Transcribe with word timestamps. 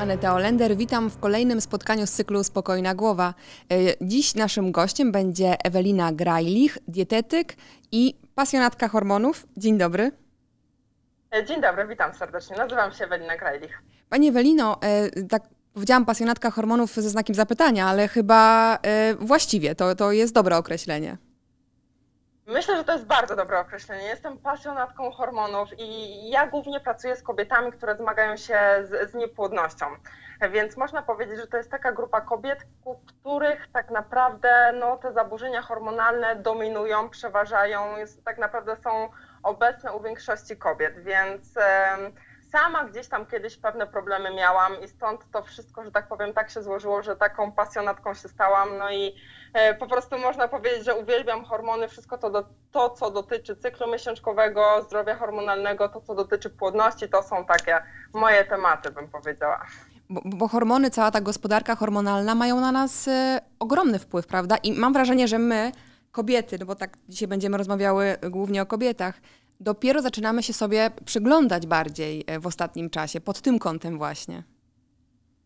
Aneta 0.00 0.34
Olender, 0.34 0.76
witam 0.76 1.10
w 1.10 1.18
kolejnym 1.18 1.60
spotkaniu 1.60 2.06
z 2.06 2.10
cyklu 2.10 2.44
Spokojna 2.44 2.94
Głowa. 2.94 3.34
E, 3.72 3.76
Dziś 4.00 4.34
naszym 4.34 4.72
gościem 4.72 5.12
będzie 5.12 5.56
Ewelina 5.64 6.12
Grajlich, 6.12 6.78
dietetyk 6.88 7.56
i 7.92 8.14
pasjonatka 8.34 8.88
hormonów. 8.88 9.46
Dzień 9.56 9.78
dobry. 9.78 10.12
Dzień 11.46 11.60
dobry, 11.60 11.86
witam 11.86 12.14
serdecznie. 12.14 12.56
Nazywam 12.56 12.92
się 12.92 13.04
Ewelina 13.04 13.36
Grajlich. 13.36 13.82
Pani 14.08 14.28
Ewelino, 14.28 14.78
e, 14.82 15.22
tak 15.22 15.42
powiedziałam 15.74 16.04
pasjonatka 16.04 16.50
hormonów 16.50 16.94
ze 16.94 17.10
znakiem 17.10 17.34
zapytania, 17.34 17.86
ale 17.86 18.08
chyba 18.08 18.74
e, 18.82 19.14
właściwie 19.14 19.74
to, 19.74 19.94
to 19.94 20.12
jest 20.12 20.34
dobre 20.34 20.56
określenie. 20.56 21.16
Myślę, 22.48 22.76
że 22.76 22.84
to 22.84 22.92
jest 22.92 23.06
bardzo 23.06 23.36
dobre 23.36 23.60
określenie. 23.60 24.04
Jestem 24.04 24.38
pasjonatką 24.38 25.10
hormonów 25.10 25.68
i 25.78 26.30
ja 26.30 26.46
głównie 26.46 26.80
pracuję 26.80 27.16
z 27.16 27.22
kobietami, 27.22 27.72
które 27.72 27.96
zmagają 27.96 28.36
się 28.36 28.58
z, 28.82 29.10
z 29.10 29.14
niepłodnością. 29.14 29.86
Więc 30.50 30.76
można 30.76 31.02
powiedzieć, 31.02 31.38
że 31.38 31.46
to 31.46 31.56
jest 31.56 31.70
taka 31.70 31.92
grupa 31.92 32.20
kobiet, 32.20 32.58
u 32.84 32.94
których 32.94 33.68
tak 33.72 33.90
naprawdę 33.90 34.72
no, 34.80 34.96
te 34.96 35.12
zaburzenia 35.12 35.62
hormonalne 35.62 36.36
dominują, 36.36 37.10
przeważają, 37.10 37.96
jest, 37.96 38.24
tak 38.24 38.38
naprawdę 38.38 38.76
są 38.76 39.08
obecne 39.42 39.92
u 39.92 40.02
większości 40.02 40.56
kobiet. 40.56 41.04
Więc 41.04 41.56
em, 41.56 42.12
sama 42.50 42.84
gdzieś 42.84 43.08
tam 43.08 43.26
kiedyś 43.26 43.56
pewne 43.56 43.86
problemy 43.86 44.34
miałam 44.34 44.72
i 44.84 44.88
stąd 44.88 45.20
to 45.32 45.42
wszystko, 45.42 45.84
że 45.84 45.92
tak 45.92 46.08
powiem, 46.08 46.32
tak 46.32 46.50
się 46.50 46.62
złożyło, 46.62 47.02
że 47.02 47.16
taką 47.16 47.52
pasjonatką 47.52 48.14
się 48.14 48.28
stałam. 48.28 48.78
No 48.78 48.90
i 48.90 49.14
e, 49.54 49.74
po 49.74 49.86
prostu 49.86 50.18
można 50.18 50.48
powiedzieć, 50.48 50.84
że 50.84 50.94
uwielbiam 50.94 51.44
hormony, 51.44 51.88
wszystko 51.88 52.18
to, 52.18 52.30
do, 52.30 52.44
to, 52.72 52.90
co 52.90 53.10
dotyczy 53.10 53.56
cyklu 53.56 53.92
miesiączkowego, 53.92 54.82
zdrowia 54.82 55.16
hormonalnego, 55.16 55.88
to, 55.88 56.00
co 56.00 56.14
dotyczy 56.14 56.50
płodności, 56.50 57.08
to 57.08 57.22
są 57.22 57.44
takie 57.44 57.82
moje 58.14 58.44
tematy, 58.44 58.90
bym 58.90 59.08
powiedziała. 59.08 59.66
Bo, 60.10 60.20
bo 60.24 60.48
hormony, 60.48 60.90
cała 60.90 61.10
ta 61.10 61.20
gospodarka 61.20 61.76
hormonalna 61.76 62.34
mają 62.34 62.60
na 62.60 62.72
nas 62.72 63.08
e, 63.08 63.40
ogromny 63.58 63.98
wpływ, 63.98 64.26
prawda? 64.26 64.56
I 64.56 64.72
mam 64.72 64.92
wrażenie, 64.92 65.28
że 65.28 65.38
my, 65.38 65.72
kobiety, 66.12 66.56
no 66.60 66.66
bo 66.66 66.74
tak 66.74 66.96
dzisiaj 67.08 67.28
będziemy 67.28 67.58
rozmawiały 67.58 68.16
głównie 68.30 68.62
o 68.62 68.66
kobietach, 68.66 69.14
dopiero 69.60 70.02
zaczynamy 70.02 70.42
się 70.42 70.52
sobie 70.52 70.90
przyglądać 71.04 71.66
bardziej 71.66 72.24
e, 72.26 72.38
w 72.38 72.46
ostatnim 72.46 72.90
czasie, 72.90 73.20
pod 73.20 73.40
tym 73.40 73.58
kątem 73.58 73.98
właśnie. 73.98 74.42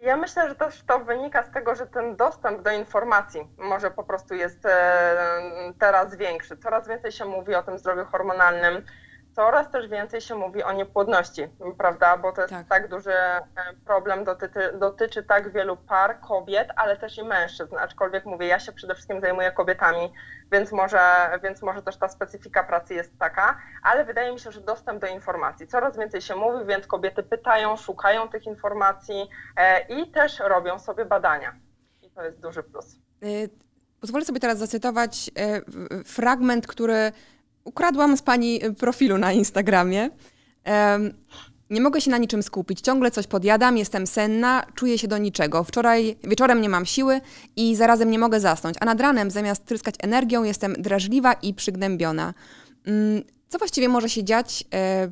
Ja 0.00 0.16
myślę, 0.16 0.48
że 0.48 0.54
też 0.54 0.82
to 0.86 0.98
wynika 0.98 1.42
z 1.42 1.50
tego, 1.50 1.74
że 1.74 1.86
ten 1.86 2.16
dostęp 2.16 2.62
do 2.62 2.70
informacji 2.70 3.40
może 3.58 3.90
po 3.90 4.04
prostu 4.04 4.34
jest 4.34 4.66
e, 4.66 5.72
teraz 5.78 6.16
większy. 6.16 6.56
Coraz 6.56 6.88
więcej 6.88 7.12
się 7.12 7.24
mówi 7.24 7.54
o 7.54 7.62
tym 7.62 7.78
zdrowiu 7.78 8.04
hormonalnym, 8.04 8.84
coraz 9.36 9.70
też 9.70 9.88
więcej 9.88 10.20
się 10.20 10.34
mówi 10.34 10.62
o 10.62 10.72
niepłodności, 10.72 11.48
prawda? 11.78 12.16
Bo 12.16 12.32
to 12.32 12.40
jest 12.40 12.54
Tak. 12.54 12.66
tak, 12.68 12.88
duży 12.88 13.12
e, 13.12 13.42
problem, 13.86 14.24
dotyczy, 14.24 14.72
dotyczy 14.78 15.22
tak 15.22 15.52
wielu 15.52 15.76
par, 15.76 16.20
kobiet, 16.20 16.68
ale 16.76 16.96
też 16.96 17.18
i 17.18 17.24
mężczyzn. 17.24 17.76
Aczkolwiek 17.78 18.26
mówię, 18.26 18.46
ja 18.46 18.58
się 18.58 18.72
przede 18.72 18.94
wszystkim 18.94 19.20
zajmuję 19.20 19.52
kobietami, 19.52 20.12
więc 20.52 20.72
może, 20.72 21.00
więc 21.42 21.62
może 21.62 21.82
też 21.82 21.96
ta 21.96 22.08
specyfika 22.08 22.64
pracy 22.64 22.94
jest 22.94 23.18
taka, 23.18 23.58
ale 23.82 24.04
wydaje 24.04 24.32
mi 24.32 24.40
się, 24.40 24.52
że 24.52 24.60
dostęp 24.60 25.00
do 25.00 25.06
informacji. 25.06 25.66
Coraz 25.66 25.98
więcej 25.98 26.20
się 26.20 26.36
mówi, 26.36 26.64
więc 26.66 26.86
kobiety 26.86 27.22
pytają, 27.22 27.76
szukają 27.76 28.28
tych 28.28 28.46
informacji 28.46 29.28
e, 29.56 29.80
i 29.80 30.10
też 30.10 30.38
robią 30.38 30.78
sobie 30.78 31.04
badania. 31.04 31.54
I 32.02 32.10
to 32.10 32.24
jest 32.24 32.40
duży 32.40 32.62
plus. 32.62 32.96
Y, 33.24 33.50
Pozwolę 34.00 34.24
sobie 34.24 34.40
teraz 34.40 34.58
zacytować 34.58 35.30
e, 35.38 35.60
fragment, 36.04 36.66
który 36.66 37.12
ukradłam 37.64 38.16
z 38.16 38.22
pani 38.22 38.64
y, 38.64 38.74
profilu 38.74 39.18
na 39.18 39.32
Instagramie. 39.32 40.10
Nie 41.72 41.80
mogę 41.80 42.00
się 42.00 42.10
na 42.10 42.18
niczym 42.18 42.42
skupić. 42.42 42.80
Ciągle 42.80 43.10
coś 43.10 43.26
podjadam, 43.26 43.76
jestem 43.76 44.06
senna, 44.06 44.66
czuję 44.74 44.98
się 44.98 45.08
do 45.08 45.18
niczego. 45.18 45.64
Wczoraj 45.64 46.16
wieczorem 46.24 46.60
nie 46.60 46.68
mam 46.68 46.86
siły 46.86 47.20
i 47.56 47.76
zarazem 47.76 48.10
nie 48.10 48.18
mogę 48.18 48.40
zasnąć, 48.40 48.76
a 48.80 48.84
nad 48.84 49.00
ranem 49.00 49.30
zamiast 49.30 49.64
tryskać 49.64 49.94
energią 49.98 50.44
jestem 50.44 50.74
drażliwa 50.78 51.32
i 51.32 51.54
przygnębiona. 51.54 52.34
Mm, 52.86 53.22
Co 53.48 53.58
właściwie 53.58 53.88
może 53.88 54.08
się 54.08 54.24
dziać 54.24 54.64
e, 54.74 55.10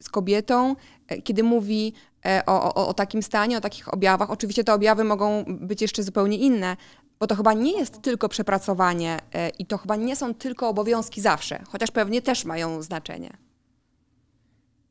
z 0.00 0.08
kobietą, 0.08 0.76
e, 1.08 1.22
kiedy 1.22 1.42
mówi 1.42 1.92
e, 2.26 2.42
o, 2.46 2.74
o, 2.74 2.88
o 2.88 2.94
takim 2.94 3.22
stanie, 3.22 3.58
o 3.58 3.60
takich 3.60 3.94
objawach? 3.94 4.30
Oczywiście 4.30 4.64
te 4.64 4.74
objawy 4.74 5.04
mogą 5.04 5.44
być 5.46 5.82
jeszcze 5.82 6.02
zupełnie 6.02 6.36
inne, 6.36 6.76
bo 7.20 7.26
to 7.26 7.36
chyba 7.36 7.52
nie 7.52 7.78
jest 7.78 8.02
tylko 8.02 8.28
przepracowanie 8.28 9.18
e, 9.32 9.48
i 9.48 9.66
to 9.66 9.78
chyba 9.78 9.96
nie 9.96 10.16
są 10.16 10.34
tylko 10.34 10.68
obowiązki 10.68 11.20
zawsze, 11.20 11.62
chociaż 11.68 11.90
pewnie 11.90 12.22
też 12.22 12.44
mają 12.44 12.82
znaczenie. 12.82 13.47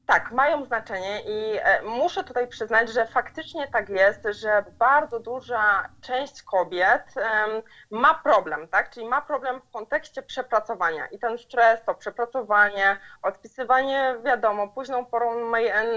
Tak, 0.08 0.32
mają 0.32 0.66
znaczenie 0.66 1.22
i 1.22 1.60
e, 1.62 1.82
muszę 1.82 2.24
tutaj 2.24 2.48
przyznać, 2.48 2.90
że 2.90 3.06
faktycznie 3.06 3.68
tak 3.68 3.90
jest, 3.90 4.28
że 4.30 4.64
bardzo 4.80 5.20
duża 5.20 5.90
część 6.02 6.44
kobiet 6.44 7.04
ma 7.92 8.14
problem, 8.14 8.68
tak? 8.68 8.90
Czyli 8.90 9.08
ma 9.08 9.22
problem 9.22 9.62
w 9.62 9.72
kontekście 9.72 10.22
przepracowania 10.22 11.08
i 11.08 11.20
ten 11.20 11.38
stres, 11.38 11.84
to 11.86 11.96
przepracowanie, 11.96 12.98
odpisywanie 13.22 14.16
wiadomo, 14.26 14.68
późną 14.68 15.06
porą 15.06 15.52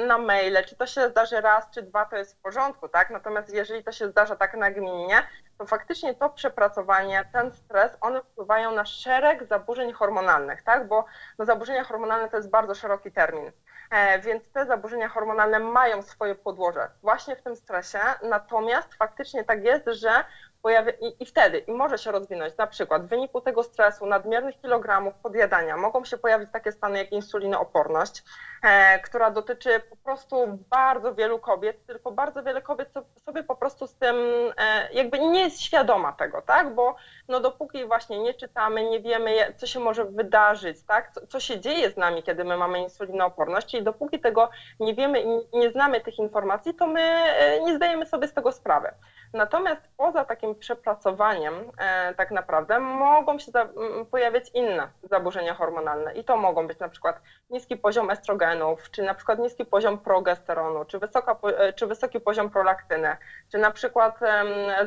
na 0.07 0.19
maile, 0.19 0.65
czy 0.67 0.77
to 0.77 0.87
się 0.87 1.09
zdarzy 1.09 1.41
raz, 1.41 1.71
czy 1.71 1.83
dwa, 1.83 2.05
to 2.05 2.17
jest 2.17 2.39
w 2.39 2.43
porządku, 2.43 2.89
tak? 2.89 3.11
Natomiast 3.11 3.55
jeżeli 3.55 3.85
to 3.85 3.93
się 3.93 4.09
zdarza 4.09 4.37
tak 4.37 4.55
nagminnie, 4.55 5.23
to 5.59 5.67
faktycznie 5.67 6.15
to 6.15 6.31
przepracowanie, 6.31 7.25
ten 7.33 7.53
stres, 7.53 7.97
one 8.01 8.23
wpływają 8.23 8.73
na 8.73 8.85
szereg 8.85 9.45
zaburzeń 9.45 9.93
hormonalnych, 9.93 10.63
tak? 10.63 10.89
Bo 10.89 11.05
no, 11.39 11.45
zaburzenia 11.45 11.85
hormonalne 11.85 12.29
to 12.29 12.37
jest 12.37 12.51
bardzo 12.51 12.75
szeroki 12.75 13.13
termin. 13.13 13.53
E, 13.91 14.19
Więc 14.21 14.43
te 14.53 14.67
zaburzenia 14.67 15.09
hormonalne 15.09 15.59
mają 15.59 16.03
swoje 16.03 16.35
podłoże 16.35 16.91
właśnie 17.03 17.37
w 17.37 17.43
tym 17.43 17.57
stresie, 17.57 17.99
natomiast 18.23 18.95
faktycznie 18.95 19.45
tak 19.45 19.65
jest, 19.65 19.85
że 19.87 20.25
pojawia 20.63 20.93
i, 20.93 21.23
i 21.23 21.27
wtedy 21.27 21.59
i 21.59 21.73
może 21.73 21.99
się 21.99 22.13
rozwinąć. 22.13 22.57
Na 22.57 22.67
przykład 22.67 23.07
w 23.07 23.09
wyniku 23.09 23.41
tego 23.41 23.63
stresu, 23.63 24.07
nadmiernych 24.07 24.61
kilogramów, 24.61 25.15
podjadania, 25.15 25.77
mogą 25.77 26.05
się 26.05 26.19
pojawić 26.19 26.49
takie 26.53 26.73
stany 26.73 26.99
jak 26.99 27.13
insulinooporność, 27.13 28.23
e, 28.63 28.99
która 28.99 29.31
dotyczy 29.31 29.81
po 29.91 29.97
prostu 29.97 30.59
bardzo 30.71 31.15
wielu 31.15 31.39
kobiet, 31.39 31.87
tylko 31.87 32.13
bardzo 32.13 32.43
wiele 32.43 32.63
kobiet 32.63 32.93
so- 32.93 33.05
sobie 33.25 33.43
po 33.43 33.57
prostu 33.57 33.87
z 33.87 33.95
tym 33.95 34.17
e, 34.57 34.93
jakby 34.93 35.19
nie 35.19 35.41
jest 35.41 35.61
świadoma 35.63 36.13
tego, 36.13 36.43
tak, 36.43 36.75
bo 36.75 36.97
no 37.29 37.41
dopóki 37.41 37.85
właśnie 37.85 38.19
nie 38.19 38.35
czytamy, 38.35 38.91
nie 38.91 39.01
wiemy, 39.01 39.55
co 39.57 39.67
się 39.67 39.81
może 39.81 40.05
wydarzyć, 40.05 40.83
tak, 40.87 41.13
co, 41.13 41.27
co 41.27 41.41
się 41.41 41.61
dzieje 41.61 41.91
z 41.91 41.97
nami, 41.97 42.23
kiedy 42.23 42.45
my 42.45 42.57
mamy 42.57 42.81
insulinooporność 42.81 43.75
i 43.75 43.83
dopóki 43.83 44.21
tego 44.21 44.51
nie 44.81 44.95
wiemy 44.95 45.21
i 45.21 45.59
nie 45.59 45.71
znamy 45.71 46.01
tych 46.01 46.19
informacji, 46.19 46.75
to 46.75 46.87
my 46.87 47.01
e, 47.01 47.61
nie 47.61 47.77
zdajemy 47.77 48.07
sobie 48.07 48.29
z 48.29 48.35
tego 48.35 48.53
sprawy. 48.53 48.91
Natomiast 49.33 49.83
poza 49.97 50.25
takim 50.25 50.55
przepracowaniem, 50.55 51.55
e, 51.79 52.15
tak 52.15 52.31
naprawdę 52.31 52.81
mogą 52.81 53.39
się 53.39 53.53
pojawiać 54.11 54.51
inne 54.55 54.89
zaburzenia 55.03 55.55
hormonalne 55.55 56.15
i 56.15 56.25
to 56.25 56.37
mogą 56.37 56.67
być 56.67 56.79
na 56.79 56.89
przykład 56.89 57.21
niski 57.51 57.77
poziom 57.77 58.11
estrogenów, 58.11 58.91
czy 58.91 59.03
na 59.03 59.15
przykład 59.15 59.39
niski 59.39 59.65
poziom 59.65 59.99
progesteronu, 59.99 60.85
czy, 60.85 60.99
wysoka, 60.99 61.37
e, 61.59 61.73
czy 61.73 61.87
wysoki 61.87 62.21
poziom 62.21 62.51
prolaktyny, 62.51 63.17
czy 63.53 63.59
na 63.59 63.71
przykład 63.71 64.21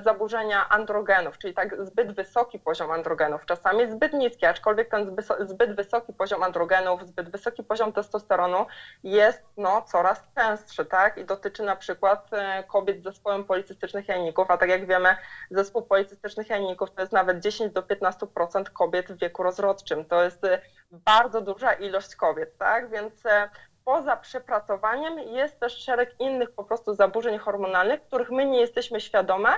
zaburzenia 0.04 0.70
androgenów, 0.70 1.38
czyli 1.38 1.54
tak 1.54 1.86
zbyt 1.86 2.16
wysoki 2.16 2.60
poziom 2.60 2.92
androgenów, 2.92 3.46
czasami 3.46 3.92
zbyt 3.92 4.14
niski, 4.14 4.46
aczkolwiek 4.46 4.90
ten 4.90 5.16
zbyt 5.40 5.76
wysoki 5.76 6.14
poziom 6.14 6.44
androgenów, 6.44 7.08
zbyt 7.08 7.30
wysoki 7.30 7.64
poziom 7.64 7.94
testosteronu 7.94 8.66
jest 9.04 9.44
no, 9.58 9.82
coraz 9.82 10.24
częstszy, 10.36 10.86
tak? 10.86 11.18
I 11.18 11.26
dotyczy 11.26 11.64
na 11.64 11.76
przykład 11.76 12.34
e, 12.34 12.64
kobiet 12.64 13.00
z 13.00 13.04
zespołem 13.04 13.44
policystycznych 13.44 14.08
jajników, 14.08 14.33
a 14.42 14.58
tak 14.58 14.70
jak 14.70 14.88
wiemy, 14.88 15.16
zespół 15.52 15.82
policystycznych 15.82 16.50
jajników 16.50 16.92
to 16.92 17.02
jest 17.02 17.14
nawet 17.14 17.40
10 17.40 17.74
do 17.74 17.82
15% 17.82 18.64
kobiet 18.64 19.12
w 19.12 19.20
wieku 19.20 19.44
rozrodczym. 19.44 20.06
To 20.06 20.24
jest 20.24 20.44
e, 20.44 20.62
bardzo 20.92 21.42
duża 21.42 21.74
ilość 21.74 22.16
kobiet, 22.16 22.58
tak? 22.58 22.90
Więc 22.90 23.26
e, 23.26 23.50
poza 23.86 24.18
przepracowaniem 24.18 25.20
jest 25.20 25.60
też 25.60 25.78
szereg 25.78 26.16
innych 26.20 26.52
po 26.52 26.64
prostu 26.64 26.94
zaburzeń 26.94 27.38
hormonalnych, 27.38 28.02
których 28.02 28.32
my 28.32 28.46
nie 28.46 28.60
jesteśmy 28.60 29.02
świadome 29.02 29.50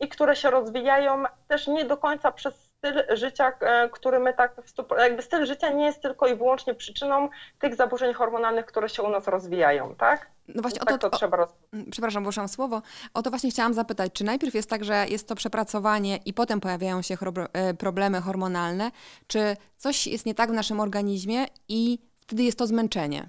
i 0.00 0.08
które 0.08 0.36
się 0.36 0.50
rozwijają 0.50 1.24
też 1.48 1.66
nie 1.66 1.84
do 1.84 1.96
końca 1.96 2.32
przez 2.32 2.69
styl 2.80 3.16
życia, 3.16 3.52
e, 3.60 3.88
który 3.88 4.18
my 4.18 4.34
tak 4.34 4.54
jakby 4.98 5.22
styl 5.22 5.46
życia 5.46 5.70
nie 5.70 5.84
jest 5.84 6.02
tylko 6.02 6.26
i 6.26 6.36
wyłącznie 6.36 6.74
przyczyną 6.74 7.28
tych 7.58 7.74
zaburzeń 7.74 8.14
hormonalnych, 8.14 8.66
które 8.66 8.88
się 8.88 9.02
u 9.02 9.08
nas 9.08 9.28
rozwijają, 9.28 9.94
tak? 9.94 10.30
No 10.48 10.62
właśnie 10.62 10.80
o 10.80 10.84
tak 10.84 11.00
to, 11.00 11.10
to 11.10 11.16
o, 11.16 11.18
trzeba 11.18 11.36
roz... 11.36 11.50
Mm, 11.72 11.90
Przepraszam, 11.90 12.22
włożyłam 12.22 12.48
słowo. 12.48 12.82
O 13.14 13.22
to 13.22 13.30
właśnie 13.30 13.50
chciałam 13.50 13.74
zapytać, 13.74 14.12
czy 14.12 14.24
najpierw 14.24 14.54
jest 14.54 14.70
tak, 14.70 14.84
że 14.84 15.06
jest 15.08 15.28
to 15.28 15.34
przepracowanie 15.34 16.16
i 16.24 16.34
potem 16.34 16.60
pojawiają 16.60 17.02
się 17.02 17.16
e, 17.52 17.74
problemy 17.74 18.20
hormonalne, 18.20 18.90
czy 19.26 19.56
coś 19.76 20.06
jest 20.06 20.26
nie 20.26 20.34
tak 20.34 20.50
w 20.50 20.54
naszym 20.54 20.80
organizmie 20.80 21.46
i 21.68 21.98
wtedy 22.20 22.42
jest 22.42 22.58
to 22.58 22.66
zmęczenie? 22.66 23.28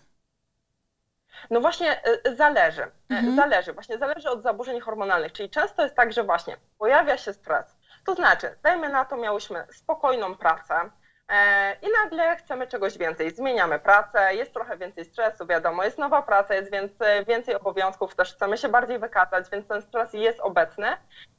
No 1.49 1.61
właśnie 1.61 2.01
y, 2.27 2.35
zależy. 2.35 2.91
Mhm. 3.09 3.35
Zależy. 3.35 3.73
Właśnie 3.73 3.97
zależy 3.97 4.29
od 4.29 4.43
zaburzeń 4.43 4.79
hormonalnych. 4.79 5.31
Czyli 5.31 5.49
często 5.49 5.83
jest 5.83 5.95
tak, 5.95 6.13
że 6.13 6.23
właśnie 6.23 6.57
pojawia 6.77 7.17
się 7.17 7.33
stres. 7.33 7.80
To 8.05 8.15
znaczy, 8.15 8.55
dajmy 8.63 8.89
na 8.89 9.05
to, 9.05 9.17
miałyśmy 9.17 9.67
spokojną 9.71 10.35
pracę, 10.35 10.89
E, 11.31 11.75
I 11.81 11.87
nagle 12.03 12.35
chcemy 12.35 12.67
czegoś 12.67 12.97
więcej. 12.97 13.31
Zmieniamy 13.31 13.79
pracę, 13.79 14.35
jest 14.35 14.53
trochę 14.53 14.77
więcej 14.77 15.05
stresu, 15.05 15.45
wiadomo, 15.47 15.83
jest 15.83 15.97
nowa 15.97 16.21
praca, 16.21 16.55
jest 16.55 16.71
więcej, 16.71 17.25
więcej 17.25 17.55
obowiązków, 17.55 18.15
też 18.15 18.33
chcemy 18.33 18.57
się 18.57 18.69
bardziej 18.69 18.99
wykazać, 18.99 19.49
więc 19.51 19.67
ten 19.67 19.81
stres 19.81 20.13
jest 20.13 20.39
obecny. 20.39 20.87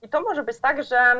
I 0.02 0.08
to 0.08 0.20
może 0.20 0.42
być 0.42 0.60
tak, 0.60 0.82
że 0.82 1.16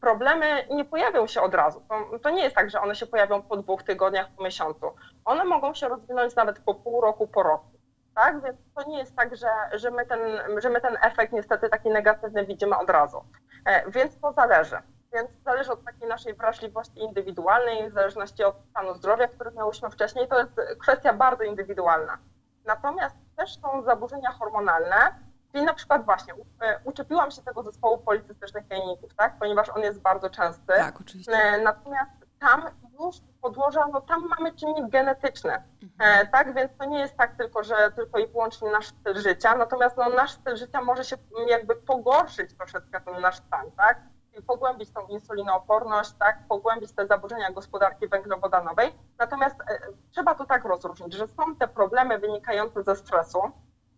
problemy 0.00 0.66
nie 0.70 0.84
pojawią 0.84 1.26
się 1.26 1.42
od 1.42 1.54
razu. 1.54 1.82
To, 1.88 2.18
to 2.18 2.30
nie 2.30 2.42
jest 2.42 2.56
tak, 2.56 2.70
że 2.70 2.80
one 2.80 2.94
się 2.94 3.06
pojawią 3.06 3.42
po 3.42 3.56
dwóch 3.56 3.82
tygodniach, 3.82 4.28
po 4.36 4.44
miesiącu. 4.44 4.86
One 5.24 5.44
mogą 5.44 5.74
się 5.74 5.88
rozwinąć 5.88 6.34
nawet 6.34 6.58
po 6.58 6.74
pół 6.74 7.00
roku, 7.00 7.26
po 7.26 7.42
roku. 7.42 7.70
Tak? 8.14 8.42
Więc 8.42 8.56
to 8.74 8.88
nie 8.88 8.98
jest 8.98 9.16
tak, 9.16 9.36
że, 9.36 9.48
że, 9.72 9.90
my 9.90 10.06
ten, 10.06 10.20
że 10.58 10.70
my 10.70 10.80
ten 10.80 10.96
efekt 11.02 11.32
niestety 11.32 11.68
taki 11.68 11.90
negatywny 11.90 12.46
widzimy 12.46 12.78
od 12.78 12.90
razu. 12.90 13.24
E, 13.64 13.90
więc 13.90 14.20
to 14.20 14.32
zależy. 14.32 14.76
Więc 15.12 15.30
zależy 15.44 15.72
od 15.72 15.84
takiej 15.84 16.08
naszej 16.08 16.34
wrażliwości 16.34 17.00
indywidualnej, 17.00 17.90
w 17.90 17.94
zależności 17.94 18.44
od 18.44 18.56
stanu 18.70 18.94
zdrowia, 18.94 19.28
który 19.28 19.50
miałyśmy 19.50 19.90
wcześniej, 19.90 20.28
to 20.28 20.38
jest 20.38 20.52
kwestia 20.80 21.12
bardzo 21.12 21.44
indywidualna. 21.44 22.18
Natomiast 22.64 23.16
też 23.36 23.60
są 23.60 23.82
zaburzenia 23.82 24.30
hormonalne, 24.30 25.14
czyli 25.52 25.64
na 25.64 25.74
przykład 25.74 26.04
właśnie 26.04 26.34
e, 26.60 26.80
uczepiłam 26.84 27.30
się 27.30 27.42
tego 27.42 27.62
zespołu 27.62 27.98
policystycznych 27.98 28.70
jajników, 28.70 29.14
tak, 29.14 29.38
ponieważ 29.38 29.68
on 29.68 29.82
jest 29.82 30.00
bardzo 30.00 30.30
częsty. 30.30 30.66
Tak, 30.66 31.00
oczywiście. 31.00 31.32
E, 31.32 31.62
natomiast 31.62 32.19
tam 32.40 32.62
już 33.00 33.16
podłoża, 33.42 33.86
no 33.92 34.00
tam 34.00 34.28
mamy 34.28 34.52
czynnik 34.52 34.88
genetyczny, 34.88 35.52
e, 35.52 35.62
mhm. 35.82 36.28
tak, 36.28 36.54
więc 36.54 36.72
to 36.78 36.84
nie 36.84 36.98
jest 36.98 37.16
tak 37.16 37.36
tylko, 37.36 37.64
że 37.64 37.92
tylko 37.96 38.18
i 38.18 38.26
wyłącznie 38.26 38.70
nasz 38.70 38.86
styl 38.86 39.14
życia, 39.14 39.56
natomiast 39.56 39.96
no, 39.96 40.08
nasz 40.08 40.32
styl 40.32 40.56
życia 40.56 40.82
może 40.82 41.04
się 41.04 41.16
jakby 41.48 41.76
pogorszyć 41.76 42.54
troszeczkę 42.56 43.00
ten 43.00 43.20
nasz 43.20 43.36
stan, 43.36 43.70
tak, 43.76 44.00
pogłębić 44.46 44.90
tą 44.90 45.06
insulinooporność, 45.06 46.12
tak, 46.12 46.38
pogłębić 46.48 46.92
te 46.92 47.06
zaburzenia 47.06 47.50
gospodarki 47.50 48.08
węglowodanowej. 48.08 48.94
Natomiast 49.18 49.56
e, 49.60 49.78
trzeba 50.10 50.34
to 50.34 50.44
tak 50.44 50.64
rozróżnić, 50.64 51.14
że 51.14 51.28
są 51.28 51.56
te 51.56 51.68
problemy 51.68 52.18
wynikające 52.18 52.82
ze 52.82 52.96
stresu, 52.96 53.40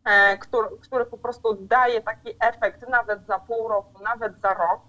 e, 0.04 0.38
który, 0.38 0.68
który 0.82 1.06
po 1.06 1.18
prostu 1.18 1.54
daje 1.60 2.00
taki 2.00 2.36
efekt 2.40 2.88
nawet 2.88 3.26
za 3.26 3.38
pół 3.38 3.68
roku, 3.68 4.02
nawet 4.02 4.40
za 4.40 4.54
rok. 4.54 4.80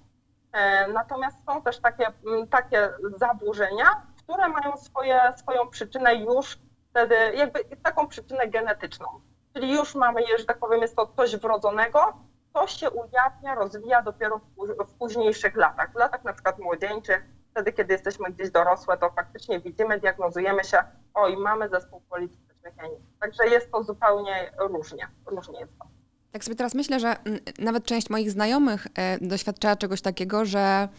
E, 0.54 0.88
natomiast 0.88 1.46
są 1.46 1.62
też 1.62 1.80
takie, 1.80 2.06
takie 2.50 2.90
zaburzenia, 3.16 3.86
które 4.18 4.48
mają 4.48 4.78
swoje, 4.78 5.34
swoją 5.36 5.70
przyczynę 5.70 6.16
już 6.16 6.60
wtedy, 6.90 7.16
jakby 7.36 7.60
taką 7.84 8.08
przyczynę 8.08 8.48
genetyczną. 8.48 9.08
Czyli 9.54 9.74
już 9.74 9.96
mamy, 9.96 10.22
że 10.38 10.46
tak 10.46 10.58
powiem, 10.58 10.82
jest 10.82 10.96
to 10.96 11.08
coś 11.08 11.36
wrodzonego, 11.36 12.14
to 12.54 12.68
się 12.68 12.90
ujawnia, 12.90 13.56
rozwija 13.56 14.02
dopiero 14.02 14.40
w, 14.88 14.94
późniejszych 15.00 15.56
latach. 15.56 15.92
W 15.92 15.96
latach 15.96 16.24
na 16.24 16.34
przykład 16.34 16.60
młodzieńczych, 16.60 17.24
wtedy 17.52 17.74
kiedy 17.74 17.94
jesteśmy 17.94 18.32
gdzieś 18.32 18.52
dorosłe, 18.52 18.98
to 18.98 19.10
faktycznie 19.10 19.60
widzimy, 19.60 20.00
diagnozujemy 20.00 20.64
się, 20.64 20.78
oj, 21.14 21.38
mamy 21.38 21.70
zespół 21.70 22.02
polistycznych 22.02 22.78
janinów. 22.78 23.20
Także 23.20 23.48
jest 23.48 23.72
to 23.72 23.84
zupełnie 23.84 24.52
różnie, 24.58 25.08
różnie 25.26 25.60
jest 25.60 25.80
to. 25.80 25.93
Tak 26.34 26.44
sobie 26.44 26.56
teraz 26.56 26.76
myślę, 26.76 27.00
że 27.00 27.16
nawet 27.60 27.86
część 27.86 28.10
moich 28.10 28.32
znajomych 28.32 28.88
e, 28.96 29.28
doświadczała 29.28 29.76
czegoś 29.76 30.02
takiego, 30.02 30.46
że 30.46 30.90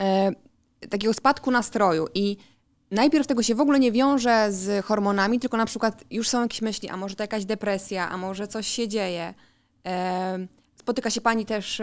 e, 0.00 0.32
takiego 0.90 1.14
spadku 1.14 1.50
nastroju 1.50 2.06
i 2.14 2.36
najpierw 2.90 3.26
tego 3.26 3.42
się 3.42 3.54
w 3.54 3.60
ogóle 3.60 3.80
nie 3.80 3.92
wiąże 3.92 4.52
z 4.52 4.84
hormonami, 4.84 5.40
tylko 5.40 5.56
na 5.56 5.66
przykład 5.66 6.04
już 6.10 6.28
są 6.28 6.42
jakieś 6.42 6.62
myśli, 6.62 6.88
a 6.88 6.96
może 6.96 7.16
to 7.16 7.22
jakaś 7.22 7.44
depresja, 7.44 8.10
a 8.10 8.16
może 8.16 8.48
coś 8.48 8.66
się 8.66 8.88
dzieje. 8.88 9.34
E, 9.86 10.46
Spotyka 10.76 11.10
się 11.10 11.20
Pani 11.20 11.46
też 11.46 11.82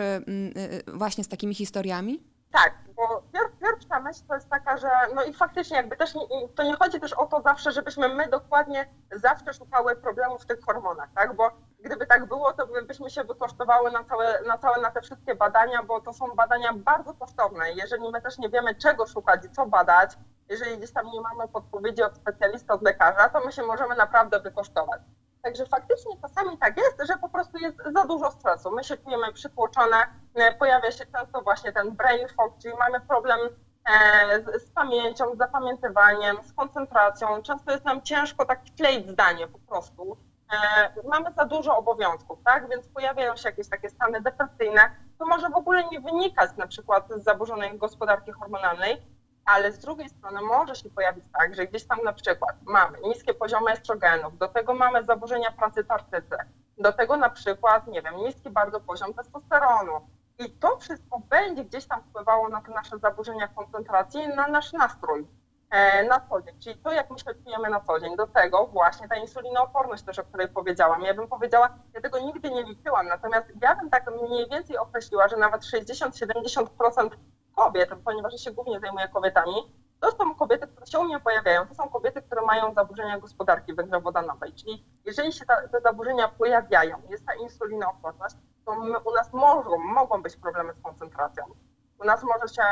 właśnie 0.94 1.24
z 1.24 1.28
takimi 1.28 1.56
historiami? 1.56 2.20
Tak, 2.52 2.74
bo 2.96 3.24
pierwsza 3.62 4.00
myśl 4.00 4.20
to 4.28 4.36
jest 4.36 4.50
taka, 4.50 4.78
że 4.78 4.90
no 5.16 5.24
i 5.24 5.34
faktycznie 5.34 5.78
jakby 5.78 5.98
też 5.98 6.16
nie, 6.16 6.22
to 6.56 6.64
nie 6.64 6.76
chodzi 6.76 7.00
też 7.00 7.14
o 7.14 7.26
to 7.26 7.42
zawsze, 7.42 7.72
żebyśmy 7.72 8.10
my 8.10 8.28
dokładnie 8.28 8.90
zawsze 9.12 9.54
szukały 9.54 9.96
problemów 9.96 10.42
w 10.42 10.46
tych 10.46 10.60
hormonach, 10.66 11.10
tak? 11.16 11.36
Bo 11.36 11.52
gdyby 11.80 12.06
tak 12.06 12.26
było, 12.26 12.54
to 12.54 12.68
byśmy 12.68 13.10
się 13.10 13.24
wykosztowały 13.24 13.92
na 13.92 14.04
całe, 14.04 14.42
na 14.48 14.58
całe 14.58 14.82
na 14.82 14.92
te 14.92 15.02
wszystkie 15.02 15.36
badania, 15.36 15.84
bo 15.84 16.02
to 16.02 16.14
są 16.14 16.28
badania 16.36 16.74
bardzo 16.74 17.14
kosztowne. 17.14 17.72
Jeżeli 17.72 18.12
my 18.12 18.22
też 18.22 18.38
nie 18.38 18.50
wiemy 18.50 18.76
czego 18.76 19.08
szukać 19.08 19.46
i 19.46 19.50
co 19.50 19.66
badać, 19.66 20.18
jeżeli 20.50 20.78
gdzieś 20.78 20.94
tam 20.94 21.06
nie 21.08 21.22
mamy 21.22 21.48
podpowiedzi 21.48 22.04
od 22.04 22.16
specjalista, 22.16 22.74
od 22.74 22.82
lekarza, 22.82 23.30
to 23.30 23.40
my 23.46 23.52
się 23.52 23.64
możemy 23.64 23.96
naprawdę 23.96 24.40
wykosztować. 24.40 25.02
Także 25.42 25.66
faktycznie 25.66 26.12
czasami 26.22 26.58
tak 26.58 26.78
jest, 26.78 26.98
że 27.08 27.18
po 27.22 27.30
prostu 27.30 27.58
jest 27.58 27.78
za 27.96 28.06
dużo 28.06 28.32
stresu. 28.32 28.72
My 28.72 28.84
się 28.84 28.98
czujemy 28.98 29.34
przytłoczone, 29.34 29.98
e, 30.36 30.54
pojawia 30.56 30.92
się 30.92 31.06
często 31.06 31.42
właśnie 31.42 31.72
ten 31.72 31.92
brain 31.92 32.28
fog, 32.28 32.54
czyli 32.62 32.74
mamy 32.80 33.02
problem 33.02 33.40
e, 33.90 34.60
z 34.60 34.72
pamięcią, 34.72 35.36
z 35.36 35.38
zapamiętywaniem, 35.38 36.38
z 36.44 36.54
koncentracją. 36.54 37.42
Często 37.42 37.72
jest 37.72 37.86
nam 37.86 38.02
ciężko 38.02 38.46
tak 38.46 38.62
wkleić 38.66 39.10
zdanie 39.10 39.48
po 39.48 39.60
prostu. 39.60 40.18
E, 40.54 40.94
mamy 41.10 41.34
za 41.34 41.46
dużo 41.46 41.78
obowiązków, 41.78 42.40
tak? 42.46 42.70
Więc 42.70 42.88
pojawiają 42.88 43.36
się 43.36 43.50
jakieś 43.50 43.70
takie 43.70 43.90
stany 43.90 44.22
depresyjne. 44.22 44.82
To 45.20 45.26
może 45.26 45.50
w 45.50 45.56
ogóle 45.56 45.84
nie 45.92 46.00
wynikać 46.00 46.52
na 46.58 46.68
przykład 46.68 47.08
z 47.18 47.24
zaburzonej 47.24 47.78
gospodarki 47.78 48.32
hormonalnej, 48.32 49.02
ale 49.50 49.72
z 49.72 49.80
drugiej 49.80 50.10
strony 50.10 50.42
może 50.42 50.76
się 50.76 50.90
pojawić 50.90 51.26
tak, 51.34 51.56
że 51.56 51.68
gdzieś 51.68 51.88
tam 51.88 52.00
na 52.04 52.14
przykład 52.14 52.56
mamy 52.66 52.98
niskie 53.02 53.34
poziomy 53.34 53.72
estrogenów, 53.72 54.38
do 54.38 54.48
tego 54.48 54.74
mamy 54.74 55.04
zaburzenia 55.04 55.52
pracy 55.52 55.84
tarczycy, 55.84 56.38
do 56.78 56.94
tego 56.94 57.18
na 57.18 57.30
przykład, 57.30 57.88
nie 57.88 58.02
wiem, 58.02 58.18
niski 58.18 58.50
bardzo 58.50 58.80
poziom 58.80 59.14
testosteronu. 59.14 60.08
I 60.40 60.52
to 60.52 60.78
wszystko 60.78 61.22
będzie 61.30 61.66
gdzieś 61.66 61.86
tam 61.86 62.02
wpływało 62.02 62.50
na 62.50 62.62
te 62.62 62.72
nasze 62.72 62.98
zaburzenia 62.98 63.48
koncentracji, 63.48 64.28
na 64.28 64.48
nasz 64.48 64.74
nastrój 64.74 65.28
e, 65.70 66.04
na 66.04 66.20
co 66.30 66.42
dzień, 66.42 66.60
czyli 66.60 66.78
to, 66.78 66.92
jak 66.92 67.12
my 67.12 67.20
się 67.20 67.34
czujemy 67.44 67.70
na 67.70 67.80
co 67.80 68.00
dzień. 68.00 68.16
Do 68.16 68.28
tego 68.28 68.68
właśnie 68.68 69.08
ta 69.08 69.16
insulinooporność 69.16 70.04
też, 70.04 70.20
o 70.20 70.24
której 70.24 70.48
powiedziałam. 70.48 71.02
Ja 71.02 71.14
bym 71.14 71.28
powiedziała, 71.28 71.70
ja 71.94 72.02
tego 72.02 72.20
nigdy 72.20 72.52
nie 72.52 72.64
liczyłam, 72.64 73.08
natomiast 73.08 73.48
ja 73.62 73.76
bym 73.76 73.90
tak 73.90 74.12
mniej 74.22 74.50
więcej 74.50 74.78
określiła, 74.78 75.28
że 75.28 75.38
nawet 75.38 75.62
60-70% 75.62 77.10
kobiet, 77.60 77.90
ponieważ 78.06 78.34
ja 78.34 78.40
się 78.40 78.52
głównie 78.52 78.80
zajmuję 78.80 79.08
kobietami, 79.08 79.54
to 80.00 80.12
są 80.12 80.36
kobiety, 80.36 80.68
które 80.68 80.88
się 80.88 81.00
u 81.00 81.04
mnie 81.04 81.20
pojawiają, 81.20 81.68
to 81.68 81.76
są 81.76 81.90
kobiety, 81.90 82.22
które 82.22 82.42
mają 82.42 82.74
zaburzenia 82.74 83.20
gospodarki 83.20 83.74
węglowodanowej, 83.74 84.54
czyli 84.54 84.86
jeżeli 85.06 85.34
się 85.34 85.46
ta, 85.46 85.68
te 85.68 85.82
zaburzenia 85.82 86.28
pojawiają, 86.28 87.02
jest 87.10 87.26
ta 87.26 87.34
insulinooporność, 87.34 88.36
to 88.66 88.76
my, 88.76 89.00
u 89.00 89.12
nas 89.14 89.34
mogą, 89.34 89.78
mogą 89.78 90.24
być 90.24 90.38
problemy 90.38 90.74
z 90.74 90.82
koncentracją. 90.82 91.44
U 92.00 92.06
nas 92.06 92.24
może, 92.24 92.54
się, 92.54 92.64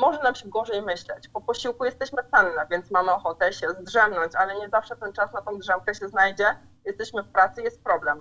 może 0.00 0.22
nam 0.22 0.34
się 0.34 0.48
gorzej 0.48 0.82
myśleć. 0.82 1.28
Po 1.28 1.40
posiłku 1.40 1.84
jesteśmy 1.84 2.22
cenne, 2.30 2.66
więc 2.70 2.90
mamy 2.90 3.12
ochotę 3.12 3.52
się 3.52 3.68
zdrzemnąć, 3.70 4.34
ale 4.34 4.56
nie 4.56 4.68
zawsze 4.68 4.96
ten 4.96 5.12
czas 5.12 5.32
na 5.32 5.42
tą 5.42 5.58
drzemkę 5.58 5.94
się 5.94 6.08
znajdzie. 6.08 6.56
Jesteśmy 6.84 7.22
w 7.22 7.28
pracy, 7.28 7.62
jest 7.62 7.84
problem. 7.84 8.20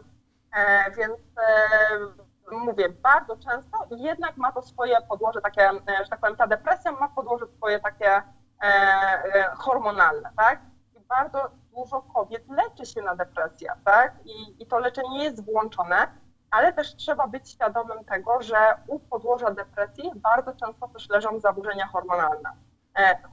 E, 0.56 0.92
więc 0.92 1.20
e, 1.38 2.29
mówię, 2.52 2.90
bardzo 2.90 3.38
często 3.38 3.88
jednak 3.92 4.38
ma 4.38 4.52
to 4.52 4.62
swoje 4.62 4.98
podłoże 5.10 5.42
takie, 5.42 5.70
e, 5.70 6.04
że 6.04 6.10
tak 6.10 6.20
powiem, 6.20 6.36
ta 6.36 6.48
depresja 6.48 6.92
ma 6.92 7.10
podłoże 7.10 7.48
swoje 7.48 7.80
takie 7.80 8.12
e, 8.12 8.24
e, 8.64 9.52
hormonalne, 9.58 10.30
tak? 10.38 10.60
I 10.96 11.00
bardzo 11.00 11.50
dużo 11.76 12.02
kobiet 12.02 12.44
leczy 12.50 12.86
się 12.86 13.02
na 13.02 13.16
depresję, 13.16 13.72
tak? 13.86 14.14
I, 14.26 14.64
I 14.64 14.68
to 14.68 14.80
leczenie 14.80 15.24
jest 15.24 15.46
włączone, 15.46 16.08
ale 16.52 16.74
też 16.74 16.96
trzeba 16.96 17.28
być 17.28 17.50
świadomym 17.50 18.06
tego, 18.06 18.42
że 18.42 18.58
u 18.88 19.00
podłoża 19.00 19.52
depresji 19.52 20.12
bardzo 20.16 20.54
często 20.54 20.88
też 20.88 21.10
leżą 21.10 21.40
zaburzenia 21.40 21.88
hormonalne. 21.88 22.50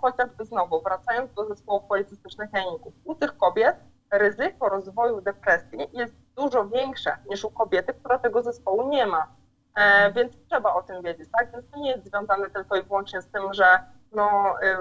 Chociażby 0.01 0.45
znowu, 0.45 0.83
wracając 0.83 1.33
do 1.35 1.47
zespołów 1.47 1.85
policystycznych 1.85 2.53
jajników, 2.53 2.95
u 3.05 3.15
tych 3.15 3.37
kobiet 3.37 3.77
ryzyko 4.11 4.69
rozwoju 4.69 5.21
depresji 5.21 5.79
jest 5.93 6.26
dużo 6.37 6.69
większe 6.69 7.17
niż 7.31 7.45
u 7.45 7.51
kobiety, 7.51 7.95
która 7.95 8.19
tego 8.19 8.43
zespołu 8.43 8.89
nie 8.89 9.07
ma. 9.07 9.27
E, 9.77 10.13
więc 10.13 10.33
trzeba 10.49 10.75
o 10.75 10.83
tym 10.83 11.03
wiedzieć, 11.03 11.29
tak? 11.33 11.53
Więc 11.53 11.71
to 11.71 11.79
nie 11.79 11.91
jest 11.91 12.05
związane 12.05 12.51
tylko 12.51 12.77
i 12.77 12.83
wyłącznie 12.83 13.23
z 13.23 13.27
tym, 13.27 13.55
że 13.55 13.79
no, 14.13 14.55
y, 14.63 14.77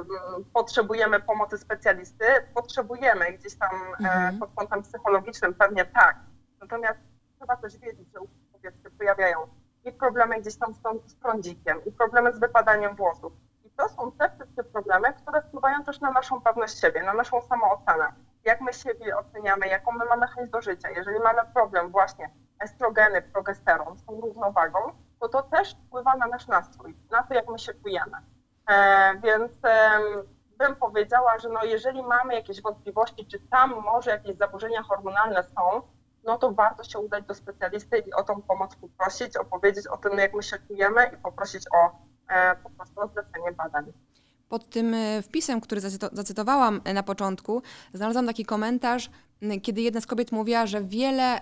potrzebujemy 0.53 1.19
pomocy 1.19 1.57
specjalisty, 1.57 2.25
potrzebujemy 2.53 3.33
gdzieś 3.33 3.55
tam 3.55 3.69
e, 3.75 3.97
mhm. 3.97 4.39
pod 4.39 4.49
kątem 4.55 4.83
psychologicznym 4.83 5.53
pewnie 5.53 5.85
tak. 5.85 6.15
Natomiast 6.61 6.99
trzeba 7.37 7.57
też 7.57 7.77
wiedzieć, 7.77 8.07
że 8.13 8.19
u 8.19 8.27
kobiet 8.51 8.75
się 8.83 8.89
pojawiają 8.89 9.37
i 9.85 9.91
problemy 9.91 10.41
gdzieś 10.41 10.55
tam 10.55 10.73
z, 10.73 11.11
z 11.11 11.15
prądzikiem, 11.15 11.85
i 11.85 11.91
problemy 11.91 12.33
z 12.33 12.39
wypadaniem 12.39 12.95
włosów. 12.95 13.33
I 13.65 13.69
to 13.69 13.89
są 13.89 14.11
te 14.11 14.29
wszystkie 14.29 14.63
problemy, 14.63 15.13
które 15.13 15.41
wpływają 15.41 15.83
też 15.83 16.01
na 16.01 16.11
naszą 16.11 16.41
pewność 16.41 16.79
siebie, 16.79 17.03
na 17.03 17.13
naszą 17.13 17.41
samoocenę 17.41 18.13
jak 18.45 18.61
my 18.61 18.73
siebie 18.73 19.17
oceniamy, 19.17 19.67
jaką 19.67 19.91
my 19.91 20.05
mamy 20.05 20.27
chęć 20.27 20.49
do 20.49 20.61
życia. 20.61 20.89
Jeżeli 20.89 21.19
mamy 21.19 21.41
problem 21.53 21.91
właśnie 21.91 22.29
estrogeny, 22.59 23.21
progesteron 23.21 23.97
z 23.97 24.05
tą 24.05 24.21
równowagą, 24.21 24.79
to 25.19 25.29
to 25.29 25.41
też 25.41 25.75
wpływa 25.75 26.15
na 26.15 26.27
nasz 26.27 26.47
nastrój, 26.47 26.95
na 27.11 27.23
to, 27.23 27.33
jak 27.33 27.49
my 27.49 27.59
się 27.59 27.73
czujemy. 27.73 28.17
E, 28.69 29.13
więc 29.23 29.51
e, 29.65 29.99
bym 30.57 30.75
powiedziała, 30.75 31.39
że 31.39 31.49
no 31.49 31.63
jeżeli 31.63 32.03
mamy 32.03 32.33
jakieś 32.33 32.61
wątpliwości, 32.61 33.27
czy 33.27 33.39
tam 33.39 33.75
może 33.83 34.11
jakieś 34.11 34.37
zaburzenia 34.37 34.83
hormonalne 34.83 35.43
są, 35.43 35.81
no 36.23 36.37
to 36.37 36.51
warto 36.51 36.83
się 36.83 36.99
udać 36.99 37.25
do 37.25 37.35
specjalisty 37.35 37.97
i 37.97 38.13
o 38.13 38.23
tą 38.23 38.41
pomoc 38.41 38.75
poprosić, 38.75 39.37
opowiedzieć 39.37 39.87
o 39.87 39.97
tym, 39.97 40.17
jak 40.17 40.33
my 40.33 40.43
się 40.43 40.57
czujemy 40.67 41.05
i 41.13 41.17
poprosić 41.17 41.63
o 41.73 41.91
e, 42.27 42.55
po 42.55 42.69
prostu 42.69 43.01
o 43.01 43.07
zlecenie 43.07 43.51
badań. 43.51 43.93
Pod 44.55 44.69
tym 44.69 44.93
e, 44.93 45.21
wpisem, 45.21 45.61
który 45.61 45.81
zacytowałam 46.11 46.81
na 46.93 47.03
początku, 47.03 47.61
znalazłam 47.93 48.25
taki 48.25 48.45
komentarz, 48.45 49.09
kiedy 49.61 49.81
jedna 49.81 50.01
z 50.01 50.05
kobiet 50.05 50.31
mówiła, 50.31 50.67
że 50.67 50.83
wiele, 50.83 51.39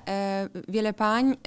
wiele 0.67 0.93
pań 0.93 1.37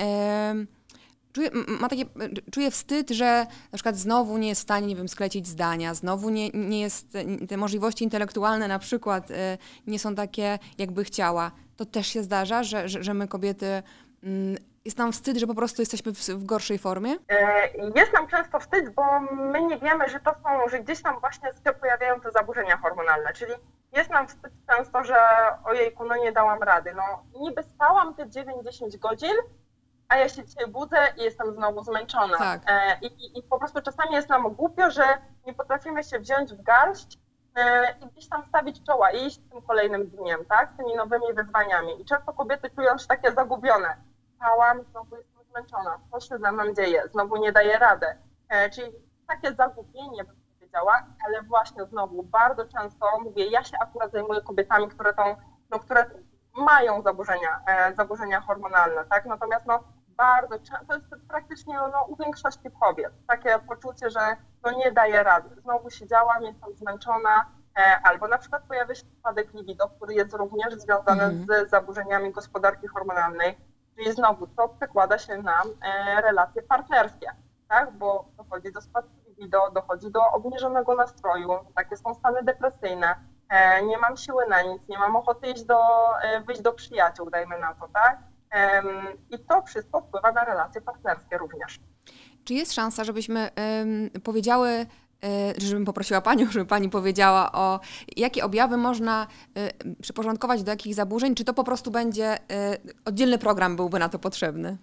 czuje, 1.33 1.51
ma 1.81 1.89
takie, 1.89 2.05
czuje 2.51 2.71
wstyd, 2.71 3.11
że 3.11 3.47
na 3.73 3.77
przykład 3.77 3.97
znowu 3.97 4.39
nie 4.39 4.49
jest 4.49 4.61
w 4.61 4.63
stanie, 4.63 4.87
nie 4.87 4.97
wiem, 4.97 5.09
sklecić 5.09 5.47
zdania, 5.47 5.95
znowu 5.95 6.31
nie, 6.31 6.51
nie 6.51 6.81
jest, 6.81 7.17
te 7.49 7.57
możliwości 7.57 8.05
intelektualne 8.05 8.69
na 8.69 8.79
przykład 8.79 9.29
nie 9.87 9.99
są 9.99 10.15
takie, 10.15 10.59
jakby 10.79 11.05
chciała. 11.05 11.51
To 11.77 11.85
też 11.85 12.07
się 12.07 12.23
zdarza, 12.23 12.63
że, 12.63 12.89
że, 12.89 13.05
że 13.05 13.15
my 13.15 13.29
kobiety 13.29 13.83
jest 14.87 14.99
nam 14.99 15.13
wstyd, 15.13 15.37
że 15.37 15.47
po 15.47 15.55
prostu 15.55 15.83
jesteśmy 15.83 16.13
w, 16.13 16.19
w, 16.19 16.45
gorszej 16.45 16.79
formie? 16.79 17.17
E, 17.29 17.69
jest 17.97 18.13
nam 18.13 18.27
często 18.29 18.61
wstyd, 18.61 18.91
bo 18.95 19.21
my 19.21 19.63
nie 19.63 19.79
wiemy, 19.79 20.09
że 20.09 20.21
to 20.21 20.31
są, 20.31 20.69
że 20.69 20.81
gdzieś 20.81 21.03
tam 21.03 21.21
właśnie 21.21 21.49
się 21.65 21.73
pojawiają 21.73 22.21
te 22.21 22.31
zaburzenia 22.31 22.77
hormonalne, 22.77 23.33
czyli 23.33 23.53
jest 23.93 24.11
nam 24.11 24.29
wstyd 24.29 24.53
często, 24.71 25.05
że 25.05 25.17
ojejku, 25.65 26.05
no 26.05 26.17
nie 26.17 26.33
dałam 26.33 26.63
rady. 26.63 26.95
No 26.95 27.03
niby 27.41 27.63
spałam 27.63 28.15
te 28.15 28.27
9-10 28.27 28.99
godzin, 28.99 29.35
a 30.09 30.17
ja 30.17 30.29
się 30.29 30.45
dzisiaj 30.45 30.67
budzę 30.67 30.97
i 31.17 31.23
jestem 31.23 31.53
znowu 31.55 31.85
zmęczona. 31.85 32.39
Tak. 32.39 32.61
E, 32.67 32.99
I, 33.03 33.07
i, 33.07 33.39
I 33.39 33.43
po 33.43 33.59
prostu 33.59 33.83
czasami 33.83 34.15
jest 34.15 34.29
nam 34.29 34.55
głupio, 34.55 34.91
że 34.91 35.05
nie 35.47 35.55
potrafimy 35.55 36.05
się 36.05 36.19
wziąć 36.19 36.55
w 36.55 36.63
garść 36.63 37.19
e, 37.57 37.95
i 38.01 38.07
gdzieś 38.07 38.29
tam 38.29 38.45
stawić 38.49 38.83
czoła 38.87 39.11
i 39.11 39.27
iść 39.27 39.41
tym 39.51 39.63
kolejnym 39.63 40.07
dniem, 40.07 40.45
tak? 40.45 40.77
Tymi 40.77 40.97
nowymi 40.97 41.35
wyzwaniami. 41.35 42.01
I 42.01 42.05
często 42.05 42.33
kobiety 42.33 42.71
czują 42.71 42.99
się 42.99 43.07
takie 43.07 43.33
zagubione 43.33 43.97
spałam, 44.37 44.85
znowu 44.91 45.17
jestem 45.17 45.45
zmęczona, 45.51 45.99
co 46.11 46.21
się 46.21 46.39
ze 46.39 46.53
mną 46.53 46.75
dzieje, 46.75 47.03
znowu 47.13 47.37
nie 47.37 47.53
daję 47.53 47.79
rady. 47.79 48.07
E, 48.49 48.71
czyli 48.71 48.93
takie 49.29 49.55
zagubienie, 49.55 50.25
bym 50.25 50.37
powiedziała, 50.55 51.07
ale 51.27 51.43
właśnie 51.43 51.85
znowu 51.85 52.23
bardzo 52.23 52.65
często 52.65 53.07
mówię, 53.25 53.47
ja 53.47 53.65
się 53.65 53.77
akurat 53.81 54.13
zajmuję 54.13 54.41
kobietami, 54.41 54.89
które, 54.89 55.15
tą, 55.15 55.37
no, 55.71 55.79
które 55.79 56.11
mają 56.57 57.03
zaburzenia, 57.03 57.63
e, 57.67 57.95
zaburzenia 57.95 58.41
hormonalne, 58.41 59.05
tak? 59.05 59.27
Natomiast 59.27 59.67
no, 59.67 59.85
bardzo 60.17 60.59
często, 60.59 60.87
to 60.89 60.95
jest 60.95 61.07
praktycznie 61.29 61.75
no, 61.75 62.05
u 62.09 62.17
większości 62.17 62.71
kobiet, 62.81 63.13
takie 63.27 63.59
poczucie, 63.59 64.11
że 64.11 64.37
no, 64.65 64.71
nie 64.73 64.93
daję 64.93 65.23
rady. 65.23 65.61
Znowu 65.63 65.91
siedziałam, 65.91 66.43
jestem 66.43 66.75
zmęczona, 66.75 67.51
e, 67.79 68.01
albo 68.03 68.29
na 68.29 68.39
przykład 68.39 68.63
pojawia 68.63 68.95
się 68.95 69.07
spadek 69.19 69.55
libido, 69.55 69.89
który 69.89 70.15
jest 70.15 70.35
również 70.35 70.75
związany 70.75 71.23
mm. 71.23 71.47
z 71.47 71.71
zaburzeniami 71.71 72.33
gospodarki 72.33 72.87
hormonalnej, 72.87 73.59
Czyli 73.97 74.13
znowu 74.13 74.47
to 74.47 74.69
przekłada 74.69 75.19
się 75.19 75.43
na 75.43 75.63
e, 75.63 76.21
relacje 76.21 76.63
partnerskie, 76.63 77.31
tak? 77.69 77.93
bo 77.93 78.29
dochodzi 78.37 78.73
do 78.73 78.81
spadku 78.81 79.11
libido, 79.29 79.71
dochodzi 79.75 80.11
do 80.11 80.21
obniżonego 80.33 80.95
nastroju, 80.95 81.51
takie 81.75 81.97
są 81.97 82.15
stany 82.15 82.43
depresyjne, 82.43 83.15
e, 83.49 83.83
nie 83.83 83.99
mam 83.99 84.17
siły 84.17 84.47
na 84.49 84.63
nic, 84.63 84.83
nie 84.89 84.99
mam 84.99 85.17
ochoty 85.17 85.47
iść 85.47 85.65
do, 85.65 85.79
e, 86.23 86.41
wyjść 86.41 86.63
do 86.63 86.73
przyjaciół, 86.73 87.31
dajmy 87.31 87.59
na 87.59 87.75
to, 87.75 87.89
tak? 87.89 88.19
I 89.31 89.39
to 89.39 89.63
wszystko 89.63 90.01
wpływa 90.01 90.33
na 90.33 90.45
relacje 90.45 90.81
partnerskie 90.81 91.39
również. 91.39 91.81
Czy 92.45 92.55
jest 92.55 92.73
szansa, 92.73 93.05
żebyśmy 93.05 93.51
powiedziały 94.25 94.87
żebym 95.59 95.85
poprosiła 95.85 96.21
Panią, 96.21 96.47
żeby 96.51 96.67
Pani 96.67 96.91
powiedziała 96.91 97.53
o 97.53 97.81
jakie 98.17 98.45
objawy 98.45 98.77
można 98.77 99.27
e, 99.57 99.71
przyporządkować 100.03 100.63
do 100.63 100.71
jakich 100.71 100.95
zaburzeń, 100.95 101.35
czy 101.35 101.45
to 101.45 101.55
po 101.55 101.65
prostu 101.65 101.91
będzie 101.91 102.27
e, 102.27 102.39
oddzielny 103.05 103.39
program 103.39 103.77
byłby 103.77 103.99
na 103.99 104.09
to 104.09 104.19
potrzebny? 104.19 104.77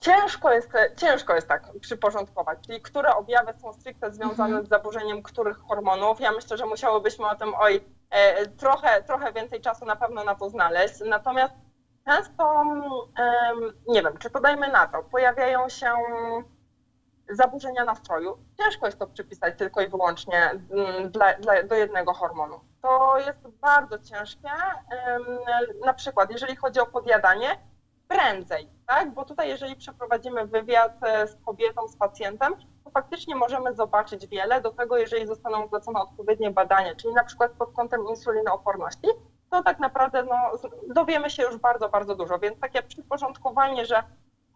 Ciężko 0.00 0.52
jest, 0.52 0.70
ciężko 0.96 1.34
jest 1.34 1.48
tak 1.48 1.70
przyporządkować, 1.80 2.58
czyli 2.66 2.80
które 2.80 3.14
objawy 3.14 3.52
są 3.62 3.72
stricte 3.72 4.12
związane 4.12 4.48
mhm. 4.48 4.66
z 4.66 4.68
zaburzeniem 4.68 5.22
których 5.22 5.58
hormonów. 5.58 6.20
Ja 6.20 6.32
myślę, 6.32 6.56
że 6.56 6.66
musiałybyśmy 6.66 7.26
o 7.26 7.34
tym 7.34 7.52
oj, 7.58 7.84
trochę, 8.56 9.02
trochę 9.02 9.32
więcej 9.32 9.60
czasu 9.60 9.84
na 9.84 9.96
pewno 9.96 10.24
na 10.24 10.34
to 10.34 10.50
znaleźć. 10.50 10.94
Natomiast 11.06 11.54
często, 12.04 12.64
nie 13.88 14.02
wiem, 14.02 14.16
czy 14.18 14.30
podajmy 14.30 14.68
na 14.68 14.86
to, 14.86 15.02
pojawiają 15.02 15.68
się 15.68 15.94
zaburzenia 17.30 17.84
nastroju. 17.84 18.38
Ciężko 18.58 18.86
jest 18.86 18.98
to 18.98 19.06
przypisać 19.06 19.58
tylko 19.58 19.80
i 19.80 19.88
wyłącznie 19.88 20.50
mm, 20.50 21.10
dla, 21.10 21.34
dla, 21.34 21.62
do 21.62 21.74
jednego 21.74 22.12
hormonu. 22.12 22.60
To 22.82 23.18
jest 23.18 23.48
bardzo 23.48 23.98
ciężkie. 23.98 24.50
Na 25.84 25.94
przykład, 25.94 26.30
jeżeli 26.30 26.56
chodzi 26.56 26.80
o 26.80 26.86
podjadanie, 26.86 27.58
prędzej, 28.08 28.68
tak? 28.86 29.14
Bo 29.14 29.24
tutaj, 29.24 29.48
jeżeli 29.48 29.76
przeprowadzimy 29.76 30.46
wywiad 30.46 30.92
e, 31.02 31.26
z 31.26 31.36
kobietą, 31.44 31.88
z 31.88 31.96
pacjentem, 31.96 32.54
to 32.84 32.90
faktycznie 32.90 33.36
możemy 33.36 33.74
zobaczyć 33.74 34.26
wiele. 34.26 34.60
Do 34.60 34.70
tego, 34.70 34.96
jeżeli 34.96 35.26
zostaną 35.26 35.68
zlecone 35.68 36.00
odpowiednie 36.00 36.50
badania, 36.50 36.94
czyli 36.94 37.14
na 37.14 37.24
przykład 37.24 37.52
pod 37.52 37.72
kątem 37.72 38.08
insulinooporności, 38.08 39.08
to 39.50 39.62
tak 39.62 39.78
naprawdę 39.78 40.22
no, 40.22 40.36
dowiemy 40.94 41.30
się 41.30 41.42
już 41.42 41.56
bardzo, 41.56 41.88
bardzo 41.88 42.14
dużo. 42.14 42.38
Więc 42.38 42.60
takie 42.60 42.82
przyporządkowanie, 42.82 43.86
że 43.86 44.02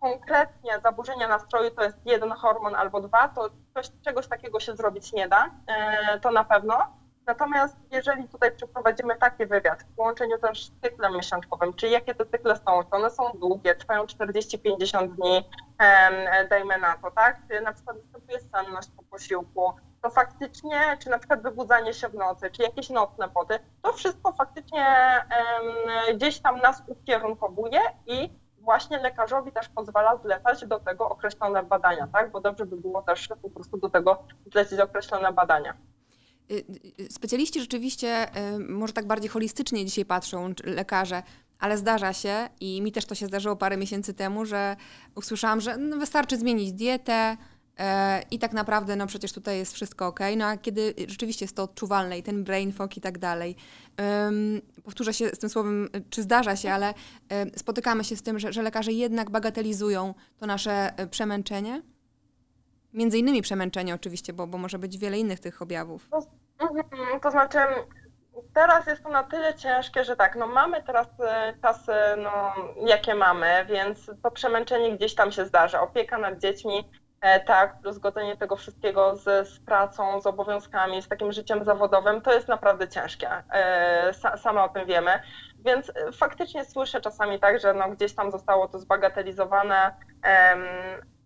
konkretnie 0.00 0.80
zaburzenia 0.82 1.28
nastroju 1.28 1.70
to 1.70 1.82
jest 1.82 1.98
jeden 2.04 2.30
hormon 2.32 2.74
albo 2.74 3.00
dwa, 3.00 3.28
to 3.28 3.50
coś, 3.74 3.90
czegoś 4.04 4.26
takiego 4.26 4.60
się 4.60 4.76
zrobić 4.76 5.12
nie 5.12 5.28
da, 5.28 5.50
e, 5.66 6.20
to 6.20 6.30
na 6.30 6.44
pewno. 6.44 6.98
Natomiast 7.26 7.76
jeżeli 7.90 8.28
tutaj 8.28 8.56
przeprowadzimy 8.56 9.16
taki 9.16 9.46
wywiad 9.46 9.82
w 9.82 9.96
połączeniu 9.96 10.38
też 10.38 10.66
z 10.66 10.80
cyklem 10.82 11.14
miesiączkowym, 11.14 11.74
czyli 11.74 11.92
jakie 11.92 12.14
te 12.14 12.26
cykle 12.26 12.56
są, 12.56 12.84
czy 12.84 12.90
one 12.90 13.10
są 13.10 13.30
długie, 13.34 13.74
trwają 13.74 14.04
40-50 14.04 15.08
dni, 15.08 15.48
dajmy 16.50 16.78
na 16.78 16.96
to, 16.96 17.10
tak? 17.10 17.40
Czy 17.50 17.60
na 17.60 17.72
przykład 17.72 17.96
występuje 17.96 18.40
senność 18.40 18.88
po 18.96 19.02
posiłku, 19.02 19.72
to 20.02 20.10
faktycznie, 20.10 20.96
czy 20.98 21.10
na 21.10 21.18
przykład 21.18 21.42
wybudzanie 21.42 21.94
się 21.94 22.08
w 22.08 22.14
nocy, 22.14 22.50
czy 22.50 22.62
jakieś 22.62 22.90
nocne 22.90 23.28
poty, 23.28 23.58
to 23.82 23.92
wszystko 23.92 24.32
faktycznie 24.32 24.86
gdzieś 26.14 26.40
tam 26.40 26.60
nas 26.60 26.82
ukierunkowuje 26.86 27.80
i 28.06 28.30
właśnie 28.68 28.98
lekarzowi 28.98 29.52
też 29.52 29.68
pozwala 29.68 30.16
zlecać 30.16 30.66
do 30.66 30.80
tego 30.80 31.08
określone 31.08 31.62
badania, 31.62 32.08
tak? 32.12 32.30
Bo 32.30 32.40
dobrze 32.40 32.66
by 32.66 32.76
było 32.76 33.02
też 33.02 33.28
po 33.42 33.50
prostu 33.50 33.76
do 33.76 33.88
tego 33.88 34.22
zlecić 34.52 34.80
określone 34.80 35.32
badania. 35.32 35.74
Y, 36.50 36.64
y, 37.00 37.12
specjaliści 37.12 37.60
rzeczywiście 37.60 38.36
y, 38.54 38.58
może 38.58 38.92
tak 38.92 39.06
bardziej 39.06 39.30
holistycznie 39.30 39.84
dzisiaj 39.84 40.04
patrzą, 40.04 40.52
lekarze, 40.64 41.22
ale 41.58 41.78
zdarza 41.78 42.12
się 42.12 42.48
i 42.60 42.82
mi 42.82 42.92
też 42.92 43.06
to 43.06 43.14
się 43.14 43.26
zdarzyło 43.26 43.56
parę 43.56 43.76
miesięcy 43.76 44.14
temu, 44.14 44.44
że 44.44 44.76
usłyszałam, 45.14 45.60
że 45.60 45.76
no 45.76 45.96
wystarczy 45.96 46.36
zmienić 46.36 46.72
dietę, 46.72 47.36
I 48.30 48.38
tak 48.38 48.52
naprawdę, 48.52 48.96
no 48.96 49.06
przecież 49.06 49.32
tutaj 49.32 49.58
jest 49.58 49.74
wszystko 49.74 50.06
ok. 50.06 50.20
No 50.36 50.46
a 50.46 50.56
kiedy 50.56 50.94
rzeczywiście 51.08 51.44
jest 51.44 51.56
to 51.56 51.62
odczuwalne 51.62 52.18
i 52.18 52.22
ten 52.22 52.44
brain 52.44 52.72
fog 52.72 52.96
i 52.96 53.00
tak 53.00 53.18
dalej. 53.18 53.56
Um, 53.98 54.60
powtórzę 54.84 55.14
się 55.14 55.28
z 55.28 55.38
tym 55.38 55.50
słowem, 55.50 55.88
czy 56.10 56.22
zdarza 56.22 56.56
się, 56.56 56.70
ale 56.72 56.94
um, 57.30 57.50
spotykamy 57.56 58.04
się 58.04 58.16
z 58.16 58.22
tym, 58.22 58.38
że, 58.38 58.52
że 58.52 58.62
lekarze 58.62 58.92
jednak 58.92 59.30
bagatelizują 59.30 60.14
to 60.38 60.46
nasze 60.46 60.92
e, 60.96 61.06
przemęczenie. 61.06 61.82
Między 62.92 63.18
innymi 63.18 63.42
przemęczenie 63.42 63.94
oczywiście, 63.94 64.32
bo, 64.32 64.46
bo 64.46 64.58
może 64.58 64.78
być 64.78 64.98
wiele 64.98 65.18
innych 65.18 65.40
tych 65.40 65.62
objawów. 65.62 66.08
To, 66.10 66.22
mhm, 66.60 67.20
to 67.20 67.30
znaczy, 67.30 67.58
teraz 68.54 68.86
jest 68.86 69.02
to 69.02 69.08
na 69.08 69.22
tyle 69.22 69.54
ciężkie, 69.54 70.04
że 70.04 70.16
tak, 70.16 70.36
no 70.36 70.46
mamy 70.46 70.82
teraz 70.82 71.06
e, 71.20 71.54
czasy, 71.62 71.92
no, 72.22 72.54
jakie 72.86 73.14
mamy, 73.14 73.66
więc 73.68 74.10
to 74.22 74.30
przemęczenie 74.30 74.96
gdzieś 74.96 75.14
tam 75.14 75.32
się 75.32 75.46
zdarza. 75.46 75.80
Opieka 75.82 76.18
nad 76.18 76.38
dziećmi 76.38 76.84
E, 76.84 76.97
tak, 77.46 77.80
plus 77.80 77.98
godzenie 77.98 78.36
tego 78.36 78.56
wszystkiego 78.56 79.16
z, 79.16 79.48
z, 79.48 79.60
pracą, 79.60 80.20
z 80.20 80.26
obowiązkami, 80.26 81.02
z 81.02 81.08
takim 81.08 81.32
życiem 81.32 81.64
zawodowym, 81.64 82.20
to 82.20 82.32
jest 82.32 82.48
naprawdę 82.48 82.88
ciężkie. 82.88 83.28
E, 83.52 84.12
same 84.36 84.62
o 84.62 84.68
tym 84.68 84.86
wiemy. 84.86 85.10
Więc 85.64 85.90
e, 85.90 86.12
faktycznie 86.12 86.64
słyszę 86.64 87.00
czasami 87.00 87.40
tak, 87.40 87.60
że 87.60 87.74
no 87.74 87.88
gdzieś 87.90 88.14
tam 88.14 88.30
zostało 88.30 88.68
to 88.68 88.78
zbagatelizowane 88.78 89.94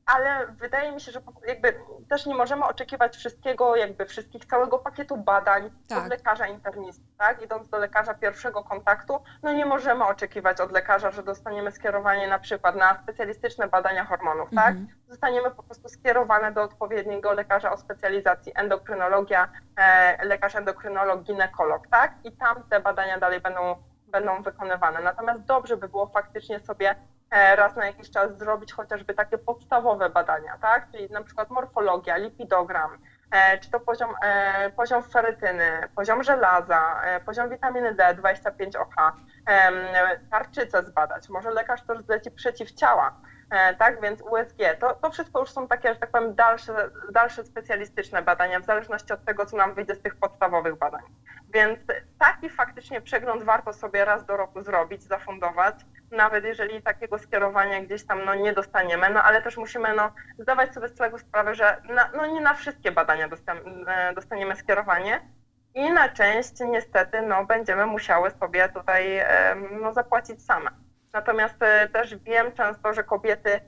ale 0.06 0.46
wydaje 0.46 0.92
mi 0.92 1.00
się, 1.00 1.12
że 1.12 1.20
jakby 1.46 1.74
też 2.08 2.26
nie 2.26 2.34
możemy 2.34 2.64
oczekiwać 2.64 3.16
wszystkiego, 3.16 3.76
jakby 3.76 4.06
wszystkich, 4.06 4.44
całego 4.44 4.78
pakietu 4.78 5.16
badań 5.16 5.70
tak. 5.88 5.98
od 5.98 6.10
lekarza 6.10 6.46
internisty, 6.46 7.04
tak? 7.18 7.42
Idąc 7.42 7.68
do 7.68 7.78
lekarza 7.78 8.14
pierwszego 8.14 8.64
kontaktu, 8.64 9.22
no 9.42 9.52
nie 9.52 9.66
możemy 9.66 10.04
oczekiwać 10.04 10.60
od 10.60 10.72
lekarza, 10.72 11.10
że 11.10 11.22
dostaniemy 11.22 11.72
skierowanie 11.72 12.28
na 12.28 12.38
przykład 12.38 12.76
na 12.76 13.02
specjalistyczne 13.02 13.68
badania 13.68 14.04
hormonów, 14.04 14.50
tak? 14.54 14.70
mhm. 14.70 14.86
Zostaniemy 15.08 15.50
po 15.50 15.62
prostu 15.62 15.88
skierowane 15.88 16.52
do 16.52 16.62
odpowiedniego 16.62 17.32
lekarza 17.32 17.72
o 17.72 17.76
specjalizacji 17.76 18.52
endokrynologia, 18.54 19.48
e, 19.76 20.24
lekarz 20.24 20.54
endokrynolog, 20.54 21.22
ginekolog, 21.22 21.88
tak? 21.88 22.14
I 22.24 22.32
tam 22.32 22.62
te 22.70 22.80
badania 22.80 23.18
dalej 23.18 23.40
będą 23.40 23.76
będą 24.12 24.42
wykonywane. 24.42 25.00
Natomiast 25.00 25.44
dobrze 25.44 25.76
by 25.76 25.88
było 25.88 26.06
faktycznie 26.06 26.60
sobie 26.60 26.94
raz 27.32 27.76
na 27.76 27.86
jakiś 27.86 28.10
czas 28.10 28.38
zrobić 28.38 28.72
chociażby 28.72 29.14
takie 29.14 29.38
podstawowe 29.38 30.10
badania, 30.10 30.58
tak? 30.58 30.90
Czyli 30.90 31.10
na 31.10 31.22
przykład 31.22 31.50
morfologia, 31.50 32.16
lipidogram, 32.16 32.98
e, 33.30 33.58
czy 33.58 33.70
to 33.70 33.80
poziom, 33.80 34.10
e, 34.24 34.70
poziom 34.70 35.02
ferytyny, 35.02 35.88
poziom 35.96 36.22
żelaza, 36.22 37.00
poziom 37.26 37.50
witaminy 37.50 37.94
D, 37.94 38.14
25 38.14 38.76
OH, 38.76 38.94
tarczycę 40.30 40.84
zbadać, 40.84 41.28
może 41.28 41.50
lekarz 41.50 41.82
też 41.82 41.98
zleci 42.00 42.30
przeciwciała, 42.30 43.12
E, 43.41 43.41
tak, 43.78 44.00
więc 44.00 44.20
USG, 44.22 44.58
to, 44.80 44.94
to 44.94 45.10
wszystko 45.10 45.40
już 45.40 45.50
są 45.50 45.68
takie, 45.68 45.94
że 45.94 46.00
tak 46.00 46.10
powiem, 46.10 46.34
dalsze, 46.34 46.90
dalsze 47.10 47.44
specjalistyczne 47.44 48.22
badania, 48.22 48.60
w 48.60 48.64
zależności 48.64 49.12
od 49.12 49.24
tego, 49.24 49.46
co 49.46 49.56
nam 49.56 49.74
wyjdzie 49.74 49.94
z 49.94 50.02
tych 50.02 50.16
podstawowych 50.16 50.78
badań. 50.78 51.02
Więc 51.54 51.78
taki 52.18 52.50
faktycznie 52.50 53.00
przegląd 53.00 53.42
warto 53.42 53.72
sobie 53.72 54.04
raz 54.04 54.26
do 54.26 54.36
roku 54.36 54.62
zrobić, 54.62 55.02
zafundować, 55.02 55.74
nawet 56.10 56.44
jeżeli 56.44 56.82
takiego 56.82 57.18
skierowania 57.18 57.80
gdzieś 57.80 58.06
tam 58.06 58.24
no, 58.24 58.34
nie 58.34 58.52
dostaniemy, 58.52 59.10
no 59.10 59.22
ale 59.22 59.42
też 59.42 59.56
musimy 59.56 59.94
no, 59.94 60.12
zdawać 60.38 60.74
sobie 60.74 60.88
z 60.88 60.94
tego 60.94 61.18
sprawę, 61.18 61.54
że 61.54 61.82
na, 61.88 62.10
no, 62.16 62.26
nie 62.26 62.40
na 62.40 62.54
wszystkie 62.54 62.92
badania 62.92 63.28
e, 63.86 64.14
dostaniemy 64.14 64.56
skierowanie 64.56 65.20
i 65.74 65.90
na 65.90 66.08
część 66.08 66.60
niestety 66.60 67.22
no, 67.22 67.44
będziemy 67.44 67.86
musiały 67.86 68.30
sobie 68.30 68.68
tutaj 68.68 69.24
no, 69.80 69.92
zapłacić 69.92 70.44
same. 70.44 70.70
Natomiast 71.12 71.62
e, 71.62 71.88
też 71.88 72.16
wiem 72.16 72.52
często, 72.52 72.94
że 72.94 73.04
kobiety 73.04 73.60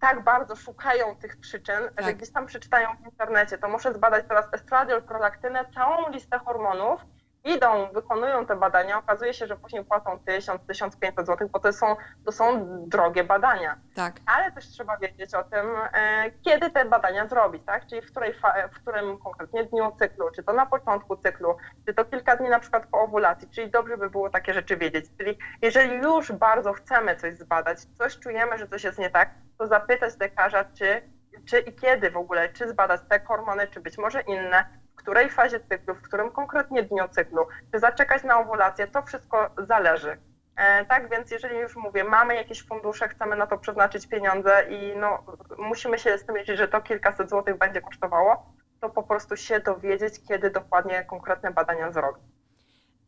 tak 0.00 0.24
bardzo 0.24 0.56
szukają 0.56 1.16
tych 1.16 1.36
przyczyn, 1.36 1.80
tak. 1.96 2.04
że 2.04 2.14
gdzieś 2.14 2.32
tam 2.32 2.46
przeczytają 2.46 2.88
w 2.96 3.04
internecie, 3.04 3.58
to 3.58 3.68
muszę 3.68 3.94
zbadać 3.94 4.24
teraz 4.28 4.48
estradiol, 4.52 5.02
prolaktynę, 5.02 5.64
całą 5.74 6.10
listę 6.10 6.38
hormonów 6.38 7.00
idą, 7.44 7.88
wykonują 7.92 8.46
te 8.46 8.56
badania, 8.56 8.98
okazuje 8.98 9.34
się, 9.34 9.46
że 9.46 9.56
później 9.56 9.84
płacą 9.84 10.18
1000, 10.26 10.62
1500 10.66 11.26
zł, 11.26 11.48
bo 11.52 11.58
to 11.58 11.72
są, 11.72 11.96
to 12.24 12.32
są 12.32 12.66
drogie 12.88 13.24
badania. 13.24 13.76
Tak. 13.94 14.16
Ale 14.26 14.52
też 14.52 14.68
trzeba 14.68 14.96
wiedzieć 14.96 15.34
o 15.34 15.44
tym, 15.44 15.66
e, 15.92 16.30
kiedy 16.44 16.70
te 16.70 16.84
badania 16.84 17.26
zrobić, 17.26 17.62
tak? 17.66 17.86
Czyli 17.86 18.02
w, 18.02 18.10
której 18.10 18.34
w 18.72 18.74
którym 18.82 19.18
konkretnie 19.18 19.64
dniu 19.64 19.92
cyklu, 19.98 20.30
czy 20.36 20.42
to 20.42 20.52
na 20.52 20.66
początku 20.66 21.16
cyklu, 21.16 21.56
czy 21.86 21.94
to 21.94 22.04
kilka 22.04 22.36
dni 22.36 22.48
na 22.48 22.60
przykład 22.60 22.86
po 22.86 23.00
ovulacji, 23.00 23.48
czyli 23.50 23.70
dobrze 23.70 23.96
by 23.96 24.10
było 24.10 24.30
takie 24.30 24.54
rzeczy 24.54 24.76
wiedzieć. 24.76 25.06
Czyli 25.18 25.38
jeżeli 25.62 25.96
już 25.96 26.32
bardzo 26.32 26.72
chcemy 26.72 27.16
coś 27.16 27.34
zbadać, 27.34 27.78
coś 27.98 28.18
czujemy, 28.18 28.58
że 28.58 28.68
coś 28.68 28.84
jest 28.84 28.98
nie 28.98 29.10
tak, 29.10 29.30
to 29.58 29.66
zapytać 29.66 30.18
lekarza, 30.20 30.64
czy 30.64 31.02
czy 31.46 31.58
i 31.58 31.72
kiedy 31.72 32.10
w 32.10 32.16
ogóle, 32.16 32.48
czy 32.48 32.68
zbadać 32.68 33.00
te 33.08 33.20
hormony, 33.20 33.66
czy 33.66 33.80
być 33.80 33.98
może 33.98 34.20
inne, 34.20 34.78
której 34.96 35.30
fazie 35.30 35.60
cyklu, 35.60 35.94
w 35.94 36.02
którym 36.02 36.30
konkretnie 36.30 36.82
dniu 36.82 37.08
cyklu, 37.08 37.46
czy 37.72 37.78
zaczekać 37.78 38.24
na 38.24 38.38
owulację, 38.38 38.86
to 38.86 39.02
wszystko 39.02 39.50
zależy. 39.58 40.18
E, 40.56 40.84
tak 40.84 41.10
więc 41.10 41.30
jeżeli 41.30 41.58
już 41.58 41.76
mówię, 41.76 42.04
mamy 42.04 42.34
jakieś 42.34 42.66
fundusze, 42.66 43.08
chcemy 43.08 43.36
na 43.36 43.46
to 43.46 43.58
przeznaczyć 43.58 44.06
pieniądze 44.06 44.64
i 44.70 44.96
no, 44.96 45.24
musimy 45.58 45.98
się 45.98 46.18
z 46.18 46.26
tym 46.26 46.38
liczyć, 46.38 46.58
że 46.58 46.68
to 46.68 46.80
kilkaset 46.80 47.30
złotych 47.30 47.58
będzie 47.58 47.80
kosztowało, 47.80 48.52
to 48.80 48.90
po 48.90 49.02
prostu 49.02 49.36
się 49.36 49.60
dowiedzieć, 49.60 50.14
kiedy 50.28 50.50
dokładnie 50.50 51.04
konkretne 51.04 51.50
badania 51.50 51.92
zrobić. 51.92 52.24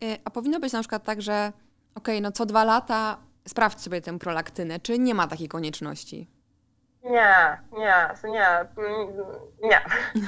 E, 0.02 0.06
a 0.24 0.30
powinno 0.30 0.60
być 0.60 0.72
na 0.72 0.80
przykład 0.80 1.04
tak, 1.04 1.22
że 1.22 1.52
okej, 1.94 2.14
okay, 2.14 2.20
no 2.20 2.32
co 2.32 2.46
dwa 2.46 2.64
lata 2.64 3.18
sprawdź 3.48 3.80
sobie 3.80 4.00
tę 4.00 4.18
prolaktynę, 4.18 4.80
czy 4.80 4.98
nie 4.98 5.14
ma 5.14 5.26
takiej 5.26 5.48
konieczności? 5.48 6.39
Nie, 7.04 7.58
nie, 7.72 8.08
nie, 8.24 8.66
nie. 9.62 9.80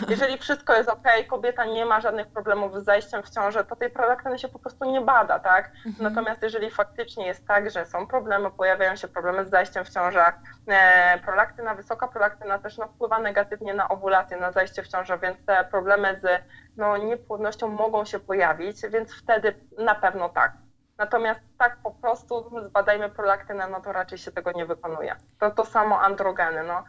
Jeżeli 0.08 0.38
wszystko 0.38 0.74
jest 0.74 0.88
ok, 0.88 1.08
kobieta 1.28 1.64
nie 1.64 1.86
ma 1.86 2.00
żadnych 2.00 2.26
problemów 2.26 2.80
z 2.80 2.84
zajściem 2.84 3.22
w 3.22 3.30
ciążę, 3.30 3.64
to 3.64 3.76
tej 3.76 3.90
prolaktyny 3.90 4.38
się 4.38 4.48
po 4.48 4.58
prostu 4.58 4.84
nie 4.84 5.00
bada, 5.00 5.38
tak? 5.38 5.72
Mhm. 5.86 6.14
Natomiast 6.14 6.42
jeżeli 6.42 6.70
faktycznie 6.70 7.26
jest 7.26 7.46
tak, 7.46 7.70
że 7.70 7.86
są 7.86 8.06
problemy, 8.06 8.50
pojawiają 8.50 8.96
się 8.96 9.08
problemy 9.08 9.44
z 9.44 9.50
zajściem 9.50 9.84
w 9.84 9.90
ciążę, 9.90 10.24
e, 10.68 11.18
prolaktyna, 11.18 11.74
wysoka 11.74 12.08
prolaktyna 12.08 12.58
też 12.58 12.78
no, 12.78 12.88
wpływa 12.88 13.18
negatywnie 13.18 13.74
na 13.74 13.88
owulację, 13.88 14.36
na 14.36 14.52
zajście 14.52 14.82
w 14.82 14.88
ciążę, 14.88 15.18
więc 15.18 15.46
te 15.46 15.64
problemy 15.64 16.20
z 16.22 16.42
no, 16.76 16.96
niepłodnością 16.96 17.68
mogą 17.68 18.04
się 18.04 18.20
pojawić, 18.20 18.76
więc 18.88 19.14
wtedy 19.14 19.54
na 19.78 19.94
pewno 19.94 20.28
tak. 20.28 20.52
Natomiast 20.98 21.40
tak 21.58 21.76
po 21.82 21.90
prostu 21.90 22.60
zbadajmy 22.62 23.08
prolaktynę, 23.08 23.68
no 23.68 23.80
to 23.80 23.92
raczej 23.92 24.18
się 24.18 24.32
tego 24.32 24.52
nie 24.52 24.66
wykonuje. 24.66 25.16
To 25.38 25.50
to 25.50 25.64
samo 25.64 26.00
androgeny. 26.00 26.62
No. 26.62 26.84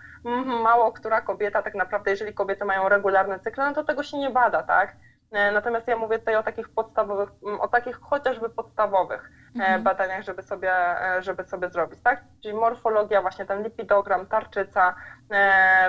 Mało 0.63 0.91
która 0.91 1.21
kobieta 1.21 1.61
tak 1.61 1.75
naprawdę, 1.75 2.11
jeżeli 2.11 2.33
kobiety 2.33 2.65
mają 2.65 2.89
regularne 2.89 3.39
cykle, 3.39 3.65
no 3.65 3.73
to 3.73 3.83
tego 3.83 4.03
się 4.03 4.17
nie 4.17 4.29
bada, 4.29 4.63
tak? 4.63 4.95
E, 5.33 5.51
natomiast 5.51 5.87
ja 5.87 5.97
mówię 5.97 6.19
tutaj 6.19 6.35
o 6.35 6.43
takich 6.43 6.69
podstawowych, 6.69 7.29
o 7.59 7.67
takich 7.67 7.99
chociażby 7.99 8.49
podstawowych 8.49 9.31
e, 9.55 9.59
mhm. 9.59 9.83
badaniach, 9.83 10.23
żeby 10.23 10.41
sobie, 10.43 10.71
e, 10.71 11.21
żeby 11.21 11.43
sobie 11.43 11.69
zrobić, 11.69 11.99
tak? 12.03 12.23
Czyli 12.43 12.53
morfologia, 12.53 13.21
właśnie 13.21 13.45
ten 13.45 13.63
lipidogram, 13.63 14.25
tarczyca, 14.25 14.95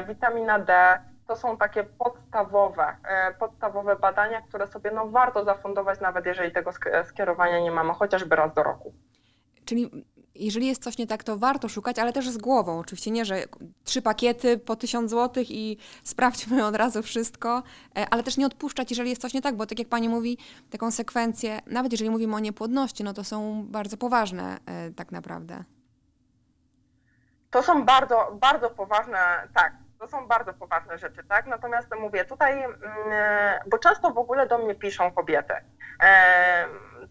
witamina 0.09 0.59
D, 0.59 0.99
to 1.27 1.37
są 1.37 1.57
takie 1.57 1.85
podstawowe, 1.85 2.97
e, 3.09 3.35
podstawowe 3.35 3.97
badania, 3.97 4.43
które 4.43 4.67
sobie 4.67 4.91
no, 4.91 5.09
warto 5.09 5.45
zafundować, 5.45 6.01
nawet 6.01 6.27
jeżeli 6.27 6.53
tego 6.53 6.71
skierowania 7.05 7.61
nie 7.61 7.71
mamy, 7.71 7.95
chociażby 7.95 8.37
raz 8.37 8.55
do 8.55 8.63
roku. 8.63 8.95
Czyli 9.65 9.91
jeżeli 10.35 10.67
jest 10.67 10.83
coś 10.83 10.99
nie 10.99 11.07
tak, 11.07 11.25
to 11.25 11.37
warto 11.37 11.69
szukać, 11.69 11.99
ale 11.99 12.13
też 12.13 12.31
z 12.31 12.39
głową. 12.39 12.79
Oczywiście 12.79 13.11
nie, 13.11 13.25
że 13.25 13.45
trzy 13.85 14.03
pakiety 14.03 14.59
po 14.59 14.77
tysiąc 14.77 15.11
złotych 15.11 15.51
i 15.51 15.79
sprawdźmy 16.03 16.67
od 16.67 16.77
razu 16.77 17.03
wszystko, 17.03 17.63
e, 17.97 18.07
ale 18.11 18.23
też 18.23 18.37
nie 18.37 18.47
odpuszczać, 18.47 18.91
jeżeli 18.91 19.11
jest 19.11 19.23
coś 19.23 19.35
nie 19.35 19.43
tak, 19.43 19.57
bo 19.57 19.67
tak 19.67 19.79
jak 19.79 19.89
pani 19.89 20.09
mówi, 20.09 20.39
te 20.71 20.79
konsekwencje, 20.79 21.61
nawet 21.67 21.93
jeżeli 21.93 22.11
mówimy 22.11 22.37
o 22.37 22.39
niepłodności, 22.39 23.05
no 23.05 23.15
to 23.15 23.25
są 23.25 23.65
bardzo 23.69 23.97
poważne 23.97 24.59
e, 24.67 24.91
tak 24.91 25.13
naprawdę. 25.13 25.65
To 27.51 27.63
są 27.63 27.85
bardzo, 27.85 28.37
bardzo 28.41 28.71
poważne, 28.71 29.19
tak, 29.55 29.73
to 29.99 30.09
są 30.09 30.27
bardzo 30.27 30.55
poważne 30.55 30.99
rzeczy, 30.99 31.25
tak? 31.25 31.47
Natomiast 31.47 31.95
mówię 32.01 32.25
tutaj, 32.25 32.65
mm, 32.65 32.75
bo 33.67 33.79
często 33.79 34.11
w 34.11 34.19
ogóle 34.19 34.47
do 34.47 34.59
mnie 34.59 34.75
piszą 34.75 35.13
kobiety. 35.13 35.55
E, 36.03 36.67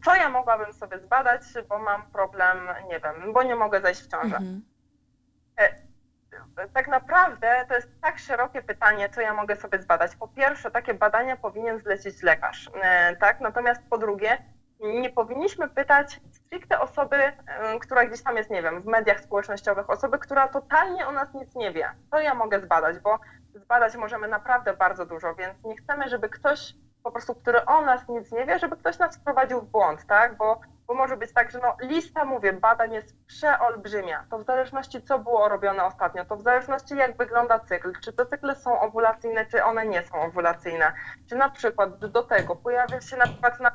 co 0.06 0.16
ja 0.16 0.30
mogłabym 0.30 0.74
sobie 0.74 1.00
zbadać, 1.00 1.42
bo 1.70 1.80
mam 1.80 2.12
problem, 2.12 2.58
nie 2.90 3.00
wiem, 3.00 3.34
bo 3.34 3.44
nie 3.44 3.56
mogę 3.56 3.82
zejść 3.82 4.02
w 4.02 4.08
ciążę. 4.08 4.36
Mhm. 4.36 4.64
E, 5.58 5.70
tak 6.74 6.88
naprawdę 6.88 7.66
to 7.68 7.76
jest 7.76 7.90
tak 8.02 8.20
szerokie 8.20 8.62
pytanie, 8.62 9.10
co 9.10 9.22
ja 9.22 9.34
mogę 9.34 9.56
sobie 9.56 9.80
zbadać. 9.80 10.16
Po 10.16 10.28
pierwsze, 10.28 10.72
takie 10.72 10.94
badania 10.94 11.38
powinien 11.38 11.80
zlecić 11.80 12.24
lekarz, 12.24 12.70
e, 12.82 13.16
tak? 13.16 13.40
Natomiast 13.40 13.82
po 13.90 13.98
drugie, 13.98 14.38
nie 14.84 15.10
powinniśmy 15.10 15.70
pytać 15.70 16.22
stricte 16.32 16.80
osoby, 16.80 17.18
która 17.82 18.06
gdzieś 18.06 18.24
tam 18.24 18.38
jest, 18.38 18.50
nie 18.50 18.62
wiem, 18.62 18.82
w 18.82 18.86
mediach 18.86 19.20
społecznościowych, 19.20 19.90
osoby, 19.90 20.20
która 20.20 20.48
totalnie 20.48 21.08
o 21.08 21.12
nas 21.12 21.34
nic 21.34 21.56
nie 21.56 21.72
wie. 21.72 21.90
To 22.12 22.20
ja 22.20 22.34
mogę 22.34 22.62
zbadać, 22.62 23.00
bo 23.00 23.20
zbadać 23.56 23.96
możemy 23.96 24.28
naprawdę 24.28 24.74
bardzo 24.74 25.06
dużo, 25.06 25.36
więc 25.36 25.64
nie 25.64 25.78
chcemy, 25.78 26.10
żeby 26.10 26.30
ktoś 26.30 26.74
po 27.04 27.12
prostu, 27.12 27.36
który 27.36 27.66
o 27.66 27.82
nas 27.82 28.08
nic 28.10 28.32
nie 28.32 28.46
wie, 28.46 28.60
żeby 28.60 28.78
ktoś 28.78 29.00
nas 29.00 29.18
wprowadził 29.18 29.62
w 29.62 29.72
błąd, 29.72 30.06
tak? 30.06 30.38
Bo, 30.38 30.62
bo 30.88 30.94
może 30.94 31.18
być 31.18 31.34
tak, 31.34 31.52
że 31.52 31.60
no, 31.60 31.76
lista, 31.80 32.26
mówię, 32.26 32.54
badań 32.54 32.94
jest 32.94 33.26
przeolbrzymia. 33.26 34.26
To 34.30 34.40
w 34.40 34.46
zależności, 34.46 35.02
co 35.02 35.20
było 35.20 35.50
robione 35.50 35.84
ostatnio, 35.84 36.26
to 36.26 36.38
w 36.38 36.42
zależności, 36.42 36.96
jak 36.98 37.18
wygląda 37.18 37.60
cykl, 37.60 37.94
czy 38.04 38.14
te 38.14 38.26
cykle 38.26 38.56
są 38.56 38.80
owulacyjne, 38.80 39.46
czy 39.46 39.64
one 39.64 39.86
nie 39.86 40.04
są 40.04 40.22
owulacyjne, 40.22 40.94
czy 41.30 41.36
na 41.36 41.50
przykład 41.50 41.98
do 41.98 42.24
tego 42.24 42.56
pojawia 42.56 43.02
się 43.02 43.18
na 43.18 43.26
przykład 43.28 43.60
na 43.60 43.72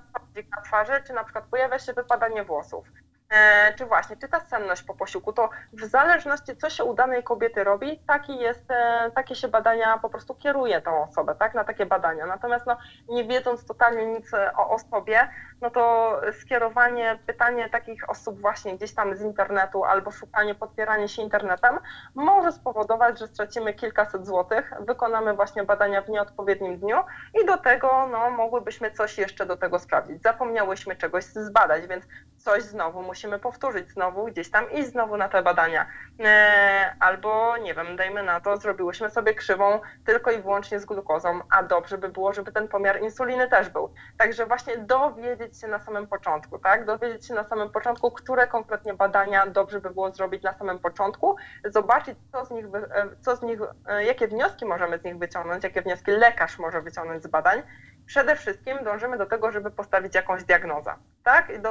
twarzy, 0.65 0.93
czy 1.07 1.13
na 1.13 1.25
przykład 1.25 1.45
pojawia 1.51 1.79
się 1.79 1.93
wypadanie 1.93 2.45
włosów. 2.45 2.87
E, 3.31 3.75
czy 3.75 3.87
właśnie, 3.87 4.17
czy 4.17 4.29
ta 4.29 4.41
senność 4.41 4.83
po 4.83 4.95
posiłku, 4.95 5.33
to 5.33 5.51
w 5.73 5.85
zależności 5.85 6.57
co 6.57 6.71
się 6.71 6.85
u 6.85 6.95
danej 6.95 7.23
kobiety 7.23 7.65
robi, 7.65 8.01
taki 8.07 8.39
jest, 8.39 8.71
e, 8.71 9.11
takie 9.15 9.35
się 9.35 9.49
badania 9.49 9.99
po 9.99 10.11
prostu 10.11 10.35
kieruje 10.35 10.81
tą 10.81 11.03
osobę, 11.03 11.35
tak, 11.35 11.55
na 11.55 11.65
takie 11.65 11.87
badania. 11.87 12.27
Natomiast 12.27 12.67
no, 12.67 12.77
nie 13.09 13.25
wiedząc 13.25 13.67
totalnie 13.67 14.07
nic 14.07 14.31
o 14.57 14.71
osobie, 14.71 15.29
no 15.61 15.71
to 15.71 16.13
skierowanie, 16.41 17.19
pytanie 17.27 17.69
takich 17.69 18.11
osób 18.11 18.41
właśnie 18.41 18.77
gdzieś 18.77 18.95
tam 18.95 19.17
z 19.17 19.23
internetu 19.23 19.85
albo 19.85 20.11
szukanie, 20.11 20.55
podpieranie 20.55 21.09
się 21.09 21.23
internetem 21.23 21.79
może 22.15 22.53
spowodować, 22.53 23.19
że 23.19 23.27
stracimy 23.27 23.75
kilkaset 23.75 24.27
złotych, 24.27 24.73
wykonamy 24.81 25.35
właśnie 25.35 25.65
badania 25.65 26.03
w 26.03 26.09
nieodpowiednim 26.09 26.79
dniu 26.79 26.97
i 27.43 27.47
do 27.47 27.57
tego 27.57 28.09
no, 28.11 28.31
mogłybyśmy 28.31 28.91
coś 28.91 29.19
jeszcze 29.19 29.47
do 29.47 29.57
tego 29.57 29.79
sprawdzić. 29.79 30.23
Zapomniałyśmy 30.23 30.97
czegoś 30.97 31.25
zbadać, 31.25 31.87
więc 31.87 32.05
coś 32.37 32.63
znowu 32.63 33.03
musimy 33.03 33.18
powtórzyć, 33.43 33.91
znowu 33.91 34.27
gdzieś 34.27 34.51
tam 34.51 34.71
iść 34.71 34.89
znowu 34.89 35.17
na 35.17 35.29
te 35.29 35.43
badania. 35.43 35.87
E, 36.21 36.97
albo, 37.01 37.57
nie 37.57 37.75
wiem, 37.75 37.97
dajmy 37.97 38.23
na 38.23 38.41
to, 38.41 38.57
zrobiłyśmy 38.57 39.11
sobie 39.11 39.35
krzywą 39.35 39.81
tylko 40.05 40.31
i 40.31 40.43
wyłącznie 40.43 40.81
z 40.81 40.85
glukozą, 40.85 41.41
a 41.51 41.63
dobrze 41.63 41.99
by 41.99 42.09
było, 42.09 42.33
żeby 42.33 42.53
ten 42.53 42.69
pomiar 42.69 43.03
insuliny 43.03 43.49
też 43.49 43.69
był. 43.69 43.95
Także 44.19 44.47
właśnie 44.47 44.79
dowiedzieć 44.79 45.61
się 45.61 45.69
na 45.69 45.79
samym 45.79 46.07
początku, 46.07 46.59
tak? 46.59 46.85
Dowiedzieć 46.85 47.27
się 47.27 47.35
na 47.35 47.45
samym 47.45 47.71
początku, 47.71 48.11
które 48.11 48.47
konkretnie 48.47 48.95
badania 48.95 49.47
dobrze 49.47 49.81
by 49.81 49.91
było 49.91 50.11
zrobić 50.11 50.43
na 50.43 50.53
samym 50.53 50.79
początku, 50.79 51.37
zobaczyć, 51.65 52.19
co 52.33 52.45
z 52.45 52.51
nich, 52.51 52.67
e, 52.75 53.09
co 53.21 53.37
z 53.37 53.43
nich 53.43 53.61
e, 53.87 54.05
jakie 54.05 54.29
wnioski 54.29 54.65
możemy 54.65 54.99
z 54.99 55.05
nich 55.05 55.19
wyciągnąć, 55.19 55.65
jakie 55.65 55.83
wnioski 55.83 56.11
lekarz 56.11 56.59
może 56.59 56.83
wyciągnąć 56.83 57.23
z 57.23 57.27
badań, 57.27 57.63
przede 58.09 58.37
wszystkim 58.37 58.79
dążymy 58.85 59.19
do 59.19 59.27
tego, 59.27 59.53
żeby 59.53 59.71
postawić 59.71 60.15
jakąś 60.15 60.45
diagnozę. 60.45 60.95
Tak? 61.25 61.63
do, 61.63 61.71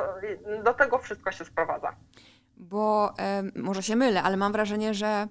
do 0.63 0.73
tego 0.73 0.97
wszystko 0.97 1.31
się 1.31 1.45
sprowadza. 1.45 1.95
Bo 2.57 3.13
e, 3.19 3.43
może 3.55 3.83
się 3.83 3.95
mylę, 3.95 4.23
ale 4.23 4.37
mam 4.37 4.51
wrażenie, 4.51 4.93
że 4.93 5.27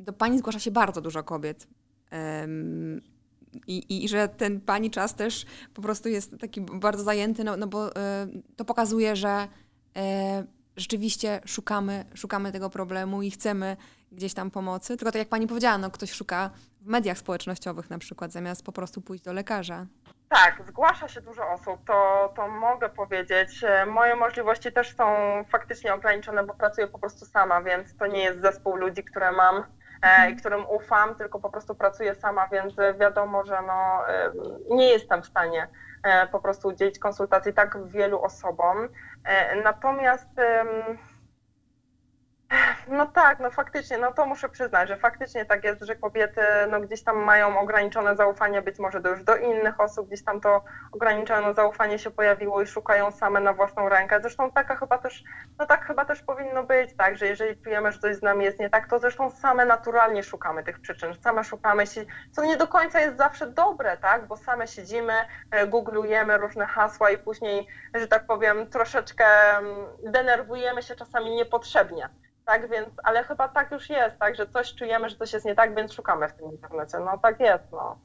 do 0.00 0.12
pani 0.12 0.38
zgłasza 0.38 0.58
się 0.58 0.70
bardzo 0.70 1.00
dużo 1.00 1.22
kobiet. 1.22 1.66
E, 2.12 2.46
i, 3.66 4.04
I 4.04 4.08
że 4.08 4.28
ten 4.28 4.60
pani 4.60 4.90
czas 4.90 5.14
też 5.14 5.46
po 5.74 5.82
prostu 5.82 6.08
jest 6.08 6.38
taki 6.40 6.60
bardzo 6.60 7.04
zajęty, 7.04 7.44
no, 7.44 7.56
no 7.56 7.66
bo 7.66 7.96
e, 7.96 8.26
to 8.56 8.64
pokazuje, 8.64 9.16
że 9.16 9.48
rzeczywiście 10.76 11.40
szukamy, 11.46 12.04
szukamy 12.14 12.52
tego 12.52 12.70
problemu 12.70 13.22
i 13.22 13.30
chcemy 13.30 13.76
gdzieś 14.12 14.34
tam 14.34 14.50
pomocy. 14.50 14.96
Tylko 14.96 15.12
tak 15.12 15.18
jak 15.18 15.28
pani 15.28 15.46
powiedziała, 15.46 15.78
no 15.78 15.90
ktoś 15.90 16.12
szuka 16.12 16.50
w 16.80 16.86
mediach 16.86 17.18
społecznościowych 17.18 17.90
na 17.90 17.98
przykład, 17.98 18.32
zamiast 18.32 18.64
po 18.64 18.72
prostu 18.72 19.00
pójść 19.00 19.24
do 19.24 19.32
lekarza. 19.32 19.86
Tak, 20.28 20.62
zgłasza 20.68 21.08
się 21.08 21.20
dużo 21.20 21.50
osób, 21.50 21.80
to, 21.86 22.32
to 22.36 22.48
mogę 22.48 22.88
powiedzieć. 22.88 23.64
Moje 23.86 24.16
możliwości 24.16 24.72
też 24.72 24.96
są 24.96 25.04
faktycznie 25.48 25.94
ograniczone, 25.94 26.44
bo 26.44 26.54
pracuję 26.54 26.86
po 26.86 26.98
prostu 26.98 27.26
sama, 27.26 27.62
więc 27.62 27.96
to 27.96 28.06
nie 28.06 28.22
jest 28.22 28.40
zespół 28.40 28.76
ludzi, 28.76 29.04
które 29.04 29.32
mam 29.32 29.64
i 30.04 30.20
mhm. 30.20 30.36
którym 30.36 30.66
ufam, 30.68 31.14
tylko 31.14 31.40
po 31.40 31.50
prostu 31.50 31.74
pracuję 31.74 32.14
sama, 32.14 32.48
więc 32.48 32.74
wiadomo, 33.00 33.44
że 33.44 33.58
no, 33.66 34.00
nie 34.70 34.88
jestem 34.88 35.22
w 35.22 35.26
stanie 35.26 35.68
e, 36.02 36.26
po 36.26 36.40
prostu 36.40 36.68
udzielić 36.68 36.98
konsultacji 36.98 37.52
tak 37.52 37.86
wielu 37.86 38.22
osobom. 38.22 38.88
E, 39.24 39.56
natomiast 39.62 40.28
no 42.88 43.06
tak, 43.06 43.40
no 43.40 43.50
faktycznie, 43.50 43.98
no 43.98 44.12
to 44.12 44.26
muszę 44.26 44.48
przyznać, 44.48 44.88
że 44.88 44.96
faktycznie 44.96 45.44
tak 45.44 45.64
jest, 45.64 45.82
że 45.82 45.96
kobiety 45.96 46.40
no 46.70 46.80
gdzieś 46.80 47.04
tam 47.04 47.16
mają 47.16 47.58
ograniczone 47.58 48.16
zaufanie 48.16 48.62
być 48.62 48.78
może 48.78 49.00
do 49.00 49.08
już 49.08 49.24
do 49.24 49.36
innych 49.36 49.80
osób, 49.80 50.06
gdzieś 50.06 50.24
tam 50.24 50.40
to 50.40 50.64
ograniczone 50.92 51.54
zaufanie 51.54 51.98
się 51.98 52.10
pojawiło 52.10 52.62
i 52.62 52.66
szukają 52.66 53.10
same 53.10 53.40
na 53.40 53.52
własną 53.52 53.88
rękę. 53.88 54.20
Zresztą 54.20 54.52
taka 54.52 54.76
chyba 54.76 54.98
też, 54.98 55.24
no 55.58 55.66
tak 55.66 55.86
chyba 55.86 56.04
też 56.04 56.22
powinno 56.22 56.64
być, 56.64 56.96
tak, 56.96 57.16
że 57.16 57.26
jeżeli 57.26 57.62
czujemy, 57.62 57.92
że 57.92 57.98
coś 57.98 58.16
z 58.16 58.22
nami 58.22 58.44
jest 58.44 58.60
nie 58.60 58.70
tak, 58.70 58.88
to 58.88 58.98
zresztą 58.98 59.30
same 59.30 59.66
naturalnie 59.66 60.22
szukamy 60.22 60.64
tych 60.64 60.80
przyczyn, 60.80 61.14
same 61.14 61.44
szukamy, 61.44 61.84
co 62.32 62.44
nie 62.44 62.56
do 62.56 62.66
końca 62.66 63.00
jest 63.00 63.16
zawsze 63.16 63.46
dobre, 63.46 63.96
tak, 63.96 64.26
bo 64.26 64.36
same 64.36 64.66
siedzimy, 64.66 65.14
e, 65.50 65.66
googlujemy 65.66 66.38
różne 66.38 66.66
hasła 66.66 67.10
i 67.10 67.18
później, 67.18 67.66
że 67.94 68.08
tak 68.08 68.26
powiem, 68.26 68.70
troszeczkę 68.70 69.26
mm, 69.56 69.86
denerwujemy 70.02 70.82
się 70.82 70.94
czasami 70.94 71.30
niepotrzebnie. 71.30 72.08
Tak 72.44 72.70
więc, 72.70 72.88
ale 73.04 73.24
chyba 73.24 73.48
tak 73.48 73.70
już 73.70 73.90
jest, 73.90 74.18
tak, 74.18 74.36
że 74.36 74.46
coś 74.46 74.74
czujemy, 74.74 75.10
że 75.10 75.16
coś 75.16 75.32
jest 75.32 75.46
nie 75.46 75.54
tak, 75.54 75.76
więc 75.76 75.92
szukamy 75.92 76.28
w 76.28 76.32
tym 76.32 76.52
internecie. 76.52 76.98
No 76.98 77.18
tak 77.18 77.40
jest, 77.40 77.64
no. 77.72 77.98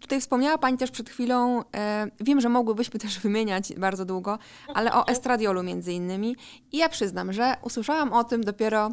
Tutaj 0.00 0.20
wspomniała 0.20 0.58
Pani 0.58 0.78
też 0.78 0.90
przed 0.90 1.10
chwilą, 1.10 1.62
e, 1.76 2.06
wiem, 2.20 2.40
że 2.40 2.48
mogłybyśmy 2.48 3.00
też 3.04 3.20
wymieniać 3.20 3.74
bardzo 3.74 4.04
długo, 4.04 4.38
ale 4.74 4.92
o 4.92 5.06
estradiolu 5.06 5.62
między 5.62 5.92
innymi. 5.92 6.36
I 6.72 6.78
ja 6.78 6.88
przyznam, 6.88 7.32
że 7.32 7.54
usłyszałam 7.62 8.12
o 8.12 8.24
tym 8.24 8.44
dopiero 8.44 8.90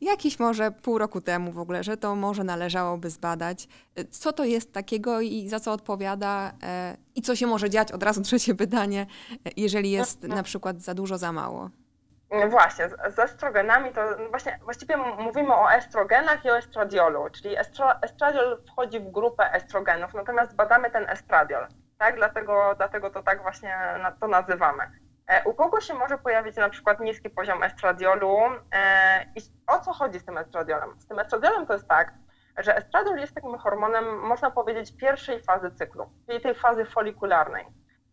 jakieś 0.00 0.38
może 0.38 0.70
pół 0.70 0.98
roku 0.98 1.20
temu 1.20 1.52
w 1.52 1.58
ogóle, 1.58 1.84
że 1.84 1.96
to 1.96 2.16
może 2.16 2.44
należałoby 2.44 3.10
zbadać. 3.10 3.68
E, 3.94 4.04
co 4.04 4.32
to 4.32 4.44
jest 4.44 4.72
takiego 4.72 5.20
i 5.20 5.48
za 5.48 5.60
co 5.60 5.72
odpowiada 5.72 6.52
e, 6.62 6.96
i 7.14 7.22
co 7.22 7.36
się 7.36 7.46
może 7.46 7.70
dziać, 7.70 7.92
od 7.92 8.02
razu 8.02 8.22
trzecie 8.28 8.54
pytanie, 8.54 9.06
e, 9.30 9.50
jeżeli 9.56 9.90
jest 9.90 10.22
na 10.22 10.42
przykład 10.42 10.82
za 10.82 10.94
dużo, 10.94 11.18
za 11.18 11.32
mało. 11.32 11.70
Właśnie, 12.48 12.88
z 12.88 13.18
estrogenami 13.18 13.92
to 13.92 14.00
właśnie 14.30 14.58
właściwie 14.62 14.96
mówimy 14.96 15.54
o 15.54 15.72
estrogenach 15.72 16.44
i 16.44 16.50
o 16.50 16.58
estradiolu, 16.58 17.30
czyli 17.30 17.58
estro, 17.58 18.02
estradiol 18.02 18.62
wchodzi 18.66 19.00
w 19.00 19.10
grupę 19.10 19.52
estrogenów, 19.52 20.14
natomiast 20.14 20.54
badamy 20.54 20.90
ten 20.90 21.10
estradiol, 21.10 21.66
tak? 21.98 22.16
Dlatego, 22.16 22.74
dlatego 22.76 23.10
to 23.10 23.22
tak 23.22 23.42
właśnie 23.42 23.76
to 24.20 24.28
nazywamy. 24.28 24.90
E, 25.26 25.44
u 25.44 25.54
kogo 25.54 25.80
się 25.80 25.94
może 25.94 26.18
pojawić 26.18 26.56
na 26.56 26.68
przykład 26.68 27.00
niski 27.00 27.30
poziom 27.30 27.62
estradiolu 27.62 28.38
e, 28.72 29.24
i 29.24 29.40
o 29.66 29.78
co 29.78 29.92
chodzi 29.92 30.18
z 30.18 30.24
tym 30.24 30.38
estradiolem? 30.38 31.00
Z 31.00 31.06
tym 31.06 31.18
estradiolem 31.18 31.66
to 31.66 31.72
jest 31.72 31.88
tak, 31.88 32.12
że 32.58 32.76
estradiol 32.76 33.18
jest 33.18 33.34
takim 33.34 33.58
hormonem, 33.58 34.18
można 34.18 34.50
powiedzieć, 34.50 34.96
pierwszej 34.96 35.42
fazy 35.42 35.70
cyklu, 35.70 36.10
czyli 36.26 36.40
tej 36.40 36.54
fazy 36.54 36.84
folikularnej. 36.84 37.66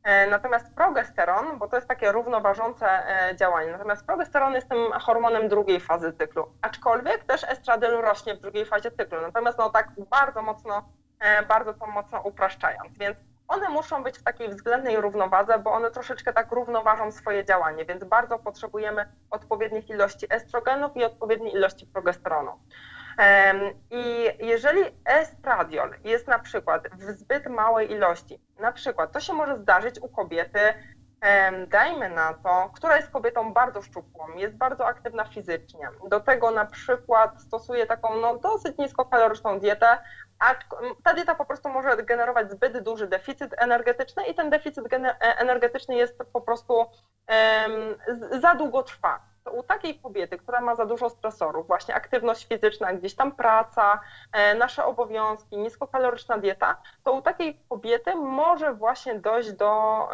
E, 0.03 0.27
natomiast 0.27 0.75
progesteron, 0.75 1.57
bo 1.57 1.67
to 1.67 1.75
jest 1.75 1.87
takie 1.87 2.11
równoważące 2.11 2.87
e, 2.87 3.35
działanie, 3.35 3.71
natomiast 3.71 4.05
progesteron 4.05 4.53
jest 4.53 4.69
tym 4.69 4.91
hormonem 4.91 5.49
drugiej 5.49 5.79
fazy 5.79 6.13
cyklu, 6.13 6.45
aczkolwiek 6.61 7.23
też 7.23 7.43
estradiol 7.43 8.01
rośnie 8.01 8.35
w 8.35 8.39
drugiej 8.39 8.65
fazie 8.65 8.91
cyklu, 8.91 9.21
natomiast 9.21 9.57
no 9.57 9.69
tak 9.69 9.91
bardzo 10.09 10.41
mocno, 10.41 10.89
e, 11.19 11.45
bardzo 11.45 11.73
to 11.73 11.87
mocno 11.87 12.21
upraszczając, 12.21 12.97
więc 12.97 13.17
one 13.47 13.69
muszą 13.69 14.03
być 14.03 14.19
w 14.19 14.23
takiej 14.23 14.49
względnej 14.49 15.01
równowadze, 15.01 15.59
bo 15.59 15.71
one 15.71 15.91
troszeczkę 15.91 16.33
tak 16.33 16.51
równoważą 16.51 17.11
swoje 17.11 17.45
działanie, 17.45 17.85
więc 17.85 18.03
bardzo 18.03 18.39
potrzebujemy 18.39 19.05
odpowiednich 19.29 19.89
ilości 19.89 20.25
estrogenów 20.29 20.97
i 20.97 21.03
odpowiedniej 21.03 21.53
ilości 21.53 21.85
progesteronu. 21.85 22.59
I 23.91 24.29
jeżeli 24.39 24.81
estradiol 25.05 25.95
jest 26.03 26.27
na 26.27 26.39
przykład 26.39 26.87
w 26.93 27.03
zbyt 27.03 27.47
małej 27.47 27.91
ilości, 27.91 28.39
na 28.59 28.71
przykład 28.71 29.11
to 29.11 29.19
się 29.19 29.33
może 29.33 29.57
zdarzyć 29.57 29.99
u 29.99 30.09
kobiety, 30.09 30.59
dajmy 31.67 32.09
na 32.09 32.33
to, 32.33 32.71
która 32.75 32.97
jest 32.97 33.09
kobietą 33.09 33.53
bardzo 33.53 33.81
szczupłą, 33.81 34.27
jest 34.35 34.55
bardzo 34.55 34.85
aktywna 34.85 35.25
fizycznie, 35.25 35.89
do 36.09 36.19
tego 36.19 36.51
na 36.51 36.65
przykład 36.65 37.41
stosuje 37.41 37.85
taką 37.85 38.15
no, 38.17 38.37
dosyć 38.37 38.77
niskokaloryczną 38.77 39.59
dietę, 39.59 39.97
a 40.39 40.55
ta 41.03 41.13
dieta 41.13 41.35
po 41.35 41.45
prostu 41.45 41.69
może 41.69 41.97
generować 41.97 42.51
zbyt 42.51 42.79
duży 42.79 43.07
deficyt 43.07 43.55
energetyczny 43.57 44.25
i 44.25 44.35
ten 44.35 44.49
deficyt 44.49 44.93
e, 44.93 45.15
energetyczny 45.19 45.95
jest 45.95 46.23
po 46.33 46.41
prostu 46.41 46.77
um, 46.77 46.89
za 48.41 48.55
długo 48.55 48.83
trwa 48.83 49.32
u 49.51 49.63
takiej 49.63 49.99
kobiety, 49.99 50.37
która 50.37 50.61
ma 50.61 50.75
za 50.75 50.85
dużo 50.85 51.09
stresorów, 51.09 51.67
właśnie 51.67 51.95
aktywność 51.95 52.47
fizyczna, 52.47 52.93
gdzieś 52.93 53.15
tam 53.15 53.31
praca, 53.31 53.99
e, 54.33 54.55
nasze 54.55 54.85
obowiązki, 54.85 55.57
niskokaloryczna 55.57 56.37
dieta, 56.37 56.81
to 57.03 57.13
u 57.13 57.21
takiej 57.21 57.59
kobiety 57.69 58.15
może 58.15 58.73
właśnie 58.73 59.19
dojść 59.19 59.51
do, 59.51 60.09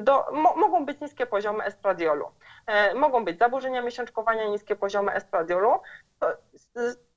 do 0.00 0.26
mogą 0.32 0.86
być 0.86 1.00
niskie 1.00 1.26
poziomy 1.26 1.64
estradiolu. 1.64 2.30
E, 2.66 2.94
mogą 2.94 3.24
być 3.24 3.38
zaburzenia 3.38 3.82
miesiączkowania, 3.82 4.44
niskie 4.44 4.76
poziomy 4.76 5.12
estradiolu. 5.12 5.80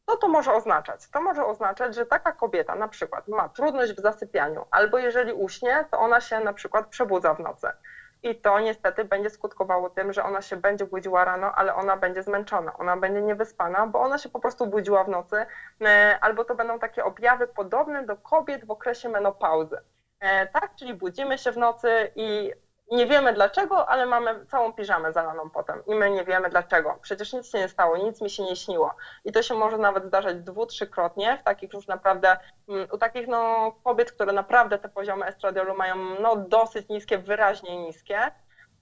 Co 0.06 0.18
to 0.18 0.28
może 0.28 0.54
oznaczać? 0.54 1.10
To 1.10 1.22
może 1.22 1.46
oznaczać, 1.46 1.96
że 1.96 2.06
taka 2.06 2.32
kobieta 2.32 2.76
na 2.76 2.88
przykład 2.88 3.28
ma 3.28 3.50
trudność 3.50 3.94
w 3.94 4.02
zasypianiu, 4.02 4.66
albo 4.72 4.98
jeżeli 4.98 5.34
uśnie, 5.34 5.86
to 5.92 6.00
ona 6.00 6.22
się 6.22 6.40
na 6.40 6.54
przykład 6.54 6.88
przebudza 6.88 7.34
w 7.34 7.40
nocy 7.40 7.68
i 8.24 8.36
to 8.36 8.60
niestety 8.60 9.06
będzie 9.06 9.30
skutkowało 9.30 9.90
tym, 9.90 10.14
że 10.14 10.24
ona 10.24 10.42
się 10.42 10.56
będzie 10.56 10.86
budziła 10.86 11.26
rano, 11.26 11.56
ale 11.56 11.76
ona 11.76 11.98
będzie 11.98 12.24
zmęczona, 12.24 12.78
ona 12.78 12.98
będzie 12.98 13.22
niewyspana, 13.22 13.88
bo 13.88 14.00
ona 14.02 14.18
się 14.18 14.30
po 14.30 14.40
prostu 14.40 14.68
budziła 14.68 15.04
w 15.04 15.10
nocy, 15.10 15.46
e, 15.82 16.18
albo 16.22 16.46
to 16.46 16.56
będą 16.56 16.80
takie 16.80 17.06
objawy 17.06 17.48
podobne 17.48 18.06
do 18.06 18.18
kobiet 18.18 18.66
w 18.66 18.72
okresie 18.72 19.10
menopauzy. 19.10 19.78
E, 20.20 20.48
tak, 20.48 20.76
czyli 20.76 20.94
budzimy 20.94 21.38
się 21.38 21.52
w 21.52 21.58
nocy 21.58 22.12
i 22.16 22.52
nie 22.92 23.06
wiemy 23.06 23.34
dlaczego, 23.34 23.90
ale 23.90 24.06
mamy 24.06 24.46
całą 24.46 24.74
piżamę 24.74 25.14
zalaną 25.14 25.50
potem 25.50 25.84
i 25.88 25.96
my 25.96 26.10
nie 26.10 26.24
wiemy 26.24 26.50
dlaczego. 26.50 27.00
Przecież 27.02 27.34
nic 27.34 27.52
się 27.52 27.58
nie 27.58 27.70
stało, 27.70 27.98
nic 27.98 28.22
mi 28.22 28.30
się 28.30 28.44
nie 28.44 28.56
śniło. 28.56 28.96
I 29.26 29.32
to 29.32 29.44
się 29.44 29.56
może 29.56 29.78
nawet 29.78 30.06
zdarzać 30.06 30.38
dwu, 30.38 30.66
trzykrotnie 30.66 31.38
w 31.38 31.44
takich 31.44 31.74
już 31.74 31.88
naprawdę, 31.88 32.38
mm, 32.70 32.88
u 32.92 32.98
takich 32.98 33.28
no, 33.28 33.72
kobiet, 33.84 34.12
które 34.12 34.34
naprawdę 34.34 34.78
te 34.78 34.90
poziomy 34.90 35.26
estradiolu 35.26 35.76
mają 35.76 35.96
no, 35.96 36.36
dosyć 36.36 36.90
niskie, 36.90 37.18
wyraźnie 37.18 37.78
niskie. 37.78 38.32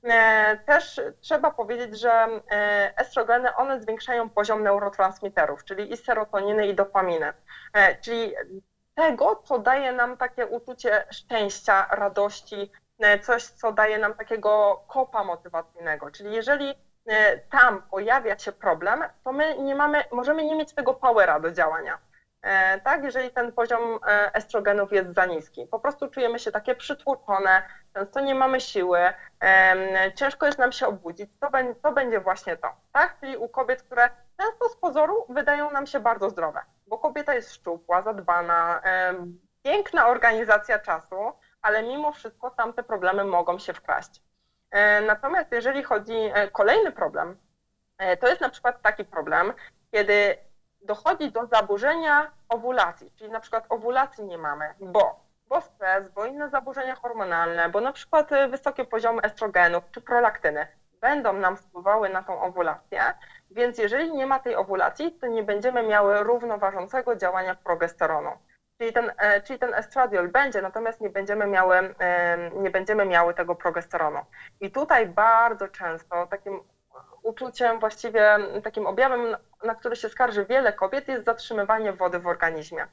E, 0.03 0.57
też 0.57 1.01
trzeba 1.21 1.51
powiedzieć, 1.51 1.99
że 1.99 2.11
e, 2.51 2.93
estrogeny, 2.97 3.55
one 3.55 3.81
zwiększają 3.81 4.29
poziom 4.29 4.63
neurotransmiterów, 4.63 5.63
czyli 5.63 5.93
i 5.93 5.97
serotoniny, 5.97 6.67
i 6.67 6.75
dopaminy. 6.75 7.33
E, 7.73 7.95
czyli 7.95 8.33
tego, 8.95 9.35
co 9.35 9.59
daje 9.59 9.91
nam 9.91 10.17
takie 10.17 10.47
uczucie 10.47 11.03
szczęścia, 11.11 11.87
radości, 11.91 12.71
coś, 13.21 13.43
co 13.43 13.71
daje 13.71 13.97
nam 13.97 14.13
takiego 14.13 14.83
kopa 14.87 15.23
motywacyjnego. 15.23 16.11
Czyli 16.11 16.35
jeżeli 16.35 16.75
e, 17.05 17.37
tam 17.37 17.81
pojawia 17.81 18.37
się 18.37 18.51
problem, 18.51 19.03
to 19.23 19.31
my 19.31 19.57
nie 19.59 19.75
mamy, 19.75 20.03
możemy 20.11 20.43
nie 20.43 20.55
mieć 20.55 20.73
tego 20.73 20.93
powera 20.93 21.39
do 21.39 21.51
działania. 21.51 21.97
E, 22.41 22.79
tak, 22.79 23.03
jeżeli 23.03 23.31
ten 23.31 23.51
poziom 23.51 23.99
estrogenów 24.33 24.93
jest 24.93 25.13
za 25.13 25.25
niski. 25.25 25.67
Po 25.67 25.79
prostu 25.79 26.07
czujemy 26.09 26.39
się 26.39 26.51
takie 26.51 26.75
przytłoczone, 26.75 27.61
często 27.93 28.19
nie 28.19 28.35
mamy 28.35 28.61
siły, 28.61 28.99
ciężko 30.15 30.45
jest 30.45 30.59
nam 30.59 30.71
się 30.71 30.87
obudzić, 30.87 31.29
to 31.81 31.91
będzie 31.91 32.19
właśnie 32.19 32.57
to. 32.57 32.67
Tak? 32.91 33.19
Czyli 33.19 33.37
u 33.37 33.49
kobiet, 33.49 33.83
które 33.83 34.09
często 34.37 34.69
z 34.69 34.75
pozoru 34.75 35.25
wydają 35.29 35.71
nam 35.71 35.87
się 35.87 35.99
bardzo 35.99 36.29
zdrowe, 36.29 36.61
bo 36.87 36.97
kobieta 36.97 37.33
jest 37.33 37.53
szczupła, 37.53 38.01
zadbana, 38.01 38.81
piękna 39.63 40.07
organizacja 40.07 40.79
czasu, 40.79 41.33
ale 41.61 41.83
mimo 41.83 42.11
wszystko 42.11 42.49
tam 42.49 42.73
te 42.73 42.83
problemy 42.83 43.23
mogą 43.23 43.59
się 43.59 43.73
wkraść. 43.73 44.21
E, 44.71 45.01
natomiast 45.01 45.51
jeżeli 45.51 45.83
chodzi 45.83 46.13
e, 46.13 46.47
kolejny 46.47 46.91
problem, 46.91 47.37
e, 47.97 48.17
to 48.17 48.27
jest 48.27 48.41
na 48.41 48.49
przykład 48.49 48.81
taki 48.81 49.05
problem, 49.05 49.53
kiedy 49.91 50.37
dochodzi 50.81 51.31
do 51.31 51.45
zaburzenia 51.45 52.31
owulacji, 52.49 53.11
czyli 53.15 53.31
na 53.31 53.39
przykład 53.39 53.65
owulacji 53.69 54.25
nie 54.25 54.37
mamy, 54.37 54.73
bo, 54.79 55.19
bo 55.49 55.61
stres, 55.61 56.09
bo 56.09 56.25
inne 56.25 56.49
zaburzenia 56.49 56.95
hormonalne, 56.95 57.69
bo 57.69 57.81
na 57.81 57.93
przykład 57.93 58.29
wysokie 58.49 58.85
poziomy 58.85 59.21
estrogenów 59.21 59.83
czy 59.91 60.01
prolaktyny 60.01 60.67
będą 61.01 61.33
nam 61.33 61.57
wpływały 61.57 62.09
na 62.09 62.23
tą 62.23 62.41
owulację, 62.41 63.01
więc 63.51 63.77
jeżeli 63.77 64.11
nie 64.11 64.25
ma 64.25 64.39
tej 64.39 64.55
owulacji, 64.55 65.11
to 65.11 65.27
nie 65.27 65.43
będziemy 65.43 65.83
miały 65.83 66.23
równoważącego 66.23 67.15
działania 67.15 67.55
progesteronu. 67.55 68.31
Czyli 68.79 68.93
ten, 68.93 69.11
e, 69.17 69.41
czyli 69.41 69.59
ten 69.59 69.73
estradiol 69.73 70.27
będzie, 70.27 70.61
natomiast 70.61 71.01
nie 71.01 71.09
będziemy, 71.09 71.47
miały, 71.47 71.95
nie 72.53 72.71
będziemy 72.71 73.05
miały 73.05 73.33
tego 73.33 73.55
progesteronu. 73.55 74.19
I 74.61 74.71
tutaj 74.71 75.05
bardzo 75.07 75.67
często 75.67 76.27
takim 76.27 76.59
uczuciem, 77.23 77.79
właściwie 77.79 78.37
takim 78.63 78.87
objawem, 78.87 79.37
na 79.63 79.75
który 79.75 79.95
się 79.95 80.09
skarży 80.09 80.45
wiele 80.45 80.73
kobiet, 80.73 81.07
jest 81.07 81.25
zatrzymywanie 81.25 81.93
wody 81.93 82.19
w 82.19 82.27
organizmie. 82.27 82.87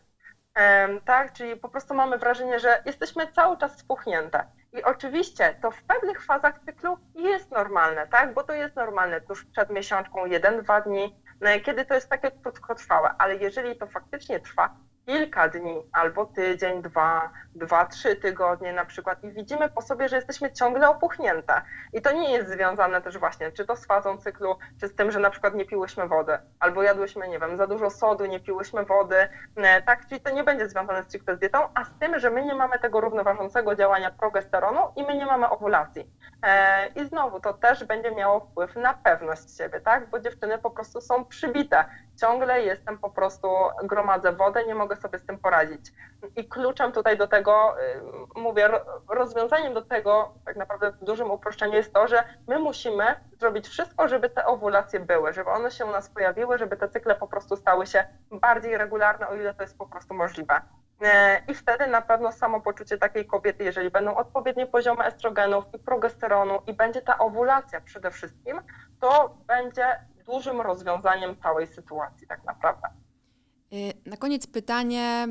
Tak, 1.05 1.33
czyli 1.33 1.57
po 1.57 1.69
prostu 1.69 1.95
mamy 1.95 2.19
wrażenie, 2.19 2.61
że 2.61 2.83
jesteśmy 2.85 3.33
cały 3.33 3.57
czas 3.59 3.79
spuchnięte. 3.79 4.47
I 4.73 4.83
oczywiście 4.83 5.57
to 5.63 5.71
w 5.71 5.83
pewnych 5.83 6.25
fazach 6.25 6.59
cyklu 6.59 6.99
jest 7.15 7.51
normalne, 7.51 8.07
tak? 8.07 8.35
Bo 8.35 8.43
to 8.43 8.53
jest 8.53 8.77
normalne 8.77 9.21
tuż 9.21 9.45
przed 9.45 9.71
miesiączką, 9.71 10.27
jeden, 10.27 10.63
dwa 10.63 10.81
dni, 10.81 11.23
no 11.41 11.51
kiedy 11.65 11.85
to 11.85 11.95
jest 11.95 12.11
takie 12.11 12.31
krótkotrwałe, 12.31 13.15
ale 13.19 13.37
jeżeli 13.37 13.77
to 13.77 13.87
faktycznie 13.87 14.41
trwa 14.41 14.77
kilka 15.07 15.49
dni, 15.49 15.83
albo 15.93 16.27
tydzień, 16.27 16.83
dwa, 16.83 17.31
dwa, 17.55 17.87
trzy 17.87 18.17
tygodnie 18.17 18.73
na 18.73 18.85
przykład 18.85 19.25
i 19.25 19.33
widzimy 19.33 19.69
po 19.69 19.83
sobie, 19.83 20.09
że 20.09 20.17
jesteśmy 20.17 20.53
ciągle 20.53 20.89
opuchnięte. 20.89 21.63
I 21.93 22.03
to 22.03 22.13
nie 22.13 22.33
jest 22.33 22.51
związane 22.51 23.03
też 23.03 23.19
właśnie, 23.19 23.53
czy 23.53 23.67
to 23.67 23.77
z 23.77 23.87
fazą 23.87 24.19
cyklu, 24.19 24.57
czy 24.81 24.89
z 24.89 24.95
tym, 24.95 25.11
że 25.11 25.21
na 25.21 25.31
przykład 25.31 25.55
nie 25.55 25.65
piłyśmy 25.65 26.09
wody, 26.09 26.39
albo 26.61 26.83
jadłyśmy, 26.83 27.29
nie 27.29 27.39
wiem, 27.39 27.57
za 27.57 27.67
dużo 27.67 27.91
sodu, 27.91 28.27
nie 28.27 28.41
piłyśmy 28.41 28.85
wody, 28.85 29.29
e, 29.57 29.83
tak, 29.83 30.07
czyli 30.07 30.21
to 30.21 30.31
nie 30.31 30.45
będzie 30.45 30.69
związane 30.69 31.03
stricte 31.03 31.37
z 31.37 31.39
dietą, 31.39 31.59
a 31.75 31.85
z 31.85 31.91
tym, 32.01 32.19
że 32.19 32.31
my 32.31 32.45
nie 32.45 32.55
mamy 32.55 32.79
tego 32.79 33.01
równoważącego 33.01 33.75
działania 33.75 34.11
progesteronu 34.11 34.81
i 34.97 35.03
my 35.03 35.17
nie 35.17 35.27
mamy 35.27 35.49
ovulacji. 35.49 36.11
E, 36.43 36.89
I 36.89 37.05
znowu 37.05 37.41
to 37.41 37.53
też 37.53 37.85
będzie 37.85 38.11
miało 38.11 38.41
wpływ 38.41 38.77
na 38.77 38.95
pewność 38.95 39.57
siebie, 39.57 39.81
tak, 39.81 40.11
bo 40.11 40.21
dziewczyny 40.21 40.59
po 40.59 40.71
prostu 40.71 41.01
są 41.01 41.25
przybite. 41.25 41.85
Ciągle 42.21 42.63
jestem 42.63 42.99
po 42.99 43.11
prostu, 43.11 43.49
gromadzę 43.85 44.33
wodę, 44.33 44.65
nie 44.65 44.75
mogę 44.75 44.96
sobie 44.97 45.19
z 45.19 45.27
tym 45.27 45.39
poradzić. 45.39 45.93
I 46.37 46.49
kluczem 46.49 46.93
tutaj 46.93 47.19
do 47.19 47.27
tego, 47.27 47.77
y, 48.37 48.41
mówię, 48.41 48.71
rozwiązaniem 49.09 49.75
do 49.75 49.83
tego, 49.83 50.35
tak 50.45 50.57
naprawdę 50.57 50.93
w 50.93 51.05
dużym 51.05 51.31
uproszczeniu 51.31 51.75
jest 51.75 51.93
to, 51.93 52.09
że 52.09 52.25
my 52.49 52.59
musimy 52.59 53.05
zrobić 53.41 53.69
wszystko, 53.69 54.09
żeby 54.09 54.31
te 54.31 54.47
owulacje 54.47 55.01
były, 55.01 55.33
żeby 55.33 55.51
one 55.51 55.71
się 55.71 55.87
u 55.87 55.91
nas 55.91 56.11
pojawiły, 56.11 56.59
żeby 56.59 56.77
te 56.77 56.89
cykle 56.89 57.15
po 57.15 57.29
prostu 57.29 57.57
stały 57.57 57.87
się 57.87 58.07
bardziej 58.31 58.79
regularne, 58.79 59.29
o 59.29 59.35
ile 59.35 59.55
to 59.55 59.63
jest 59.63 59.79
po 59.79 59.87
prostu 59.87 60.15
możliwe. 60.15 60.61
E, 61.03 61.43
I 61.49 61.55
wtedy 61.55 61.87
na 61.87 62.03
pewno 62.03 62.33
samopoczucie 62.33 62.99
takiej 62.99 63.27
kobiety, 63.27 63.65
jeżeli 63.65 63.91
będą 63.91 64.15
odpowiednie 64.15 64.67
poziomy 64.67 65.05
estrogenów 65.05 65.65
i 65.75 65.79
progesteronu 65.79 66.63
i 66.67 66.73
będzie 66.73 67.03
ta 67.03 67.19
owulacja 67.19 67.81
przede 67.81 68.11
wszystkim, 68.11 68.61
to 69.01 69.37
będzie 69.47 70.01
dużym 70.27 70.61
rozwiązaniem 70.61 71.37
całej 71.37 71.67
sytuacji 71.67 72.27
tak 72.27 72.45
naprawdę. 72.45 72.89
Y, 73.73 73.93
na 74.11 74.17
koniec 74.17 74.47
pytanie 74.47 75.29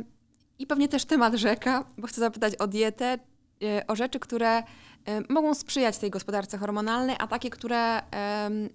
i 0.60 0.68
pewnie 0.68 0.88
też 0.88 1.06
temat 1.06 1.34
rzeka, 1.34 1.84
bo 1.98 2.08
chcę 2.08 2.22
zapytać 2.22 2.56
o 2.56 2.68
dietę, 2.68 3.18
y, 3.64 3.88
o 3.88 3.96
rzeczy, 3.96 4.20
które 4.20 4.60
y, 4.60 4.64
mogą 5.30 5.54
sprzyjać 5.54 5.98
tej 5.98 6.10
gospodarce 6.10 6.58
hormonalnej, 6.58 7.16
a 7.20 7.28
takie, 7.28 7.50
które 7.50 8.02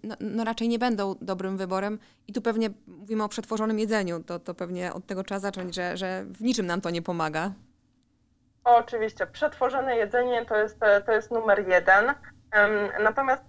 no, 0.02 0.14
no, 0.20 0.44
raczej 0.44 0.68
nie 0.68 0.78
będą 0.78 1.14
dobrym 1.20 1.56
wyborem. 1.56 1.98
I 2.28 2.32
tu 2.32 2.42
pewnie 2.42 2.70
mówimy 2.86 3.24
o 3.24 3.28
przetworzonym 3.28 3.78
jedzeniu, 3.78 4.22
to, 4.22 4.38
to 4.38 4.54
pewnie 4.54 4.92
od 4.92 5.06
tego 5.06 5.24
trzeba 5.24 5.40
zacząć, 5.40 5.74
że, 5.74 5.96
że 5.96 6.24
w 6.24 6.42
niczym 6.42 6.66
nam 6.66 6.80
to 6.80 6.90
nie 6.90 7.02
pomaga. 7.02 7.52
Oczywiście, 8.64 9.26
przetworzone 9.26 9.96
jedzenie 9.96 10.46
to 10.46 10.56
jest, 10.56 10.78
to 11.06 11.12
jest 11.12 11.30
numer 11.30 11.68
jeden. 11.68 12.14
Natomiast 13.02 13.42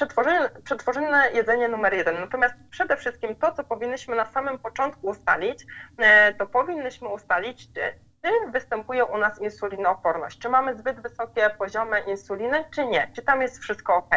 przetworzone, 0.00 0.50
przetworzone 0.64 1.30
jedzenie 1.34 1.68
numer 1.68 1.94
jeden. 1.94 2.20
Natomiast 2.20 2.54
przede 2.70 2.96
wszystkim 2.96 3.36
to, 3.36 3.52
co 3.52 3.64
powinnyśmy 3.64 4.16
na 4.16 4.26
samym 4.26 4.58
początku 4.58 5.06
ustalić, 5.06 5.66
e, 5.98 6.34
to 6.34 6.46
powinnyśmy 6.46 7.08
ustalić, 7.08 7.72
czy, 7.72 7.80
czy 8.22 8.50
występuje 8.52 9.04
u 9.04 9.18
nas 9.18 9.40
insulinooporność, 9.40 10.38
czy 10.38 10.48
mamy 10.48 10.76
zbyt 10.76 11.00
wysokie 11.00 11.50
poziomy 11.58 12.00
insuliny, 12.00 12.64
czy 12.74 12.86
nie, 12.86 13.10
czy 13.16 13.22
tam 13.22 13.42
jest 13.42 13.58
wszystko 13.58 13.96
ok. 13.96 14.14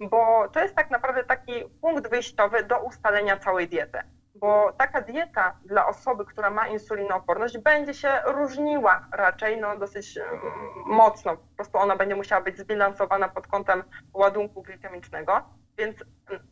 Bo 0.00 0.48
to 0.48 0.60
jest 0.60 0.74
tak 0.74 0.90
naprawdę 0.90 1.24
taki 1.24 1.64
punkt 1.80 2.10
wyjściowy 2.10 2.64
do 2.64 2.78
ustalenia 2.78 3.36
całej 3.36 3.68
diety 3.68 3.98
bo 4.40 4.72
taka 4.72 5.00
dieta 5.00 5.56
dla 5.64 5.86
osoby, 5.86 6.24
która 6.24 6.50
ma 6.50 6.68
insulinooporność, 6.68 7.58
będzie 7.58 7.94
się 7.94 8.08
różniła 8.24 9.06
raczej 9.12 9.60
no, 9.60 9.78
dosyć 9.78 10.18
mm, 10.18 10.40
mocno. 10.86 11.36
Po 11.36 11.56
prostu 11.56 11.78
ona 11.78 11.96
będzie 11.96 12.16
musiała 12.16 12.42
być 12.42 12.58
zbilansowana 12.58 13.28
pod 13.28 13.46
kątem 13.46 13.82
ładunku 14.14 14.62
glikemicznego, 14.62 15.42
więc 15.78 15.96
mm, 16.30 16.46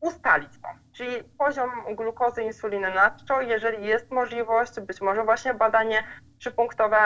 ustalić 0.00 0.52
to, 0.62 0.68
czyli 0.98 1.24
poziom 1.38 1.70
glukozy, 1.94 2.42
insuliny 2.42 2.94
nadczo, 2.94 3.40
jeżeli 3.40 3.86
jest 3.86 4.10
możliwość, 4.10 4.80
być 4.80 5.00
może 5.00 5.24
właśnie 5.24 5.54
badanie 5.54 6.04
trzypunktowe, 6.38 6.98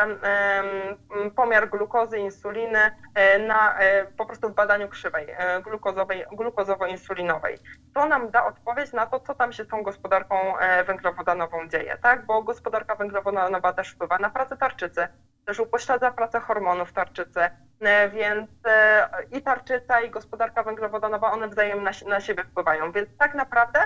pomiar 1.36 1.70
glukozy, 1.70 2.18
insuliny 2.18 2.78
e, 3.14 3.38
na, 3.38 3.78
e, 3.78 4.04
po 4.04 4.26
prostu 4.26 4.48
w 4.48 4.54
badaniu 4.54 4.88
krzywej 4.88 5.26
e, 5.30 5.62
glukozowej, 5.62 6.24
glukozowo-insulinowej. 6.32 7.58
To 7.94 8.06
nam 8.06 8.30
da 8.30 8.46
odpowiedź 8.46 8.92
na 8.92 9.06
to, 9.06 9.20
co 9.20 9.34
tam 9.34 9.52
się 9.52 9.64
z 9.64 9.68
tą 9.68 9.82
gospodarką 9.82 10.36
węglowodanową 10.86 11.68
dzieje, 11.68 11.98
tak? 12.02 12.26
Bo 12.26 12.42
gospodarka 12.42 12.94
węglowodanowa 12.94 13.72
też 13.72 13.90
wpływa 13.90 14.18
na 14.18 14.30
pracę 14.30 14.56
tarczycy, 14.56 15.08
też 15.46 15.60
upośledza 15.60 16.10
pracę 16.10 16.40
hormonów 16.40 16.92
tarczycy, 16.92 17.40
więc 18.12 18.50
i 19.32 19.42
tarczyca, 19.42 20.00
i 20.00 20.10
gospodarka 20.10 20.62
węglowodanowa, 20.62 21.32
one 21.32 21.48
wzajemnie 21.48 21.90
na 22.08 22.20
siebie 22.20 22.44
wpływają. 22.44 22.92
Więc 22.92 23.08
tak 23.18 23.34
naprawdę 23.34 23.81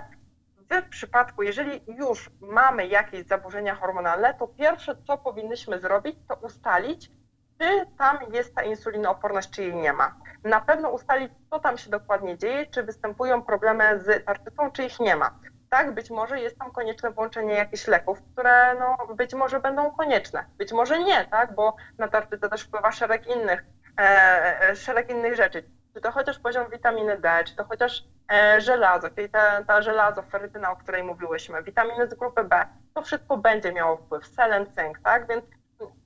w 0.70 0.88
przypadku, 0.88 1.42
jeżeli 1.42 1.84
już 1.86 2.30
mamy 2.40 2.86
jakieś 2.86 3.26
zaburzenia 3.26 3.74
hormonalne, 3.74 4.34
to 4.34 4.48
pierwsze, 4.48 4.96
co 5.06 5.18
powinnyśmy 5.18 5.80
zrobić, 5.80 6.16
to 6.28 6.34
ustalić, 6.34 7.10
czy 7.58 7.86
tam 7.98 8.18
jest 8.32 8.54
ta 8.54 8.62
insulinooporność, 8.62 9.50
czy 9.50 9.62
jej 9.62 9.74
nie 9.74 9.92
ma. 9.92 10.14
Na 10.44 10.60
pewno 10.60 10.90
ustalić, 10.90 11.32
co 11.50 11.58
tam 11.58 11.78
się 11.78 11.90
dokładnie 11.90 12.38
dzieje, 12.38 12.66
czy 12.66 12.82
występują 12.82 13.42
problemy 13.42 14.00
z 14.00 14.24
tarczycą, 14.24 14.70
czy 14.70 14.84
ich 14.84 15.00
nie 15.00 15.16
ma. 15.16 15.38
Tak, 15.70 15.94
być 15.94 16.10
może 16.10 16.40
jest 16.40 16.58
tam 16.58 16.70
konieczne 16.70 17.10
włączenie 17.10 17.54
jakichś 17.54 17.86
leków, 17.86 18.22
które 18.32 18.74
no, 18.78 19.14
być 19.14 19.34
może 19.34 19.60
będą 19.60 19.90
konieczne, 19.90 20.44
być 20.58 20.72
może 20.72 20.98
nie, 20.98 21.24
tak, 21.24 21.54
bo 21.54 21.76
na 21.98 22.08
tarczycę 22.08 22.48
też 22.48 22.62
wpływa 22.62 22.92
szereg 22.92 23.26
innych, 23.26 23.64
e, 24.00 24.68
e 24.70 24.76
szereg 24.76 25.10
innych 25.10 25.36
rzeczy 25.36 25.75
czy 25.96 26.00
to 26.00 26.12
chociaż 26.12 26.38
poziom 26.38 26.70
witaminy 26.70 27.18
D, 27.18 27.44
czy 27.46 27.56
to 27.56 27.64
chociaż 27.64 28.04
e, 28.32 28.60
żelazo, 28.60 29.10
czyli 29.10 29.28
ta, 29.28 29.64
ta 29.64 29.82
żelazo, 29.82 30.22
ferytyna, 30.22 30.70
o 30.70 30.76
której 30.76 31.02
mówiłyśmy, 31.02 31.62
witaminy 31.62 32.08
z 32.08 32.14
grupy 32.14 32.44
B, 32.44 32.66
to 32.94 33.02
wszystko 33.02 33.36
będzie 33.36 33.72
miało 33.72 33.96
wpływ, 33.96 34.26
selen, 34.26 34.66
cynk, 34.72 34.98
tak? 34.98 35.28
Więc 35.28 35.44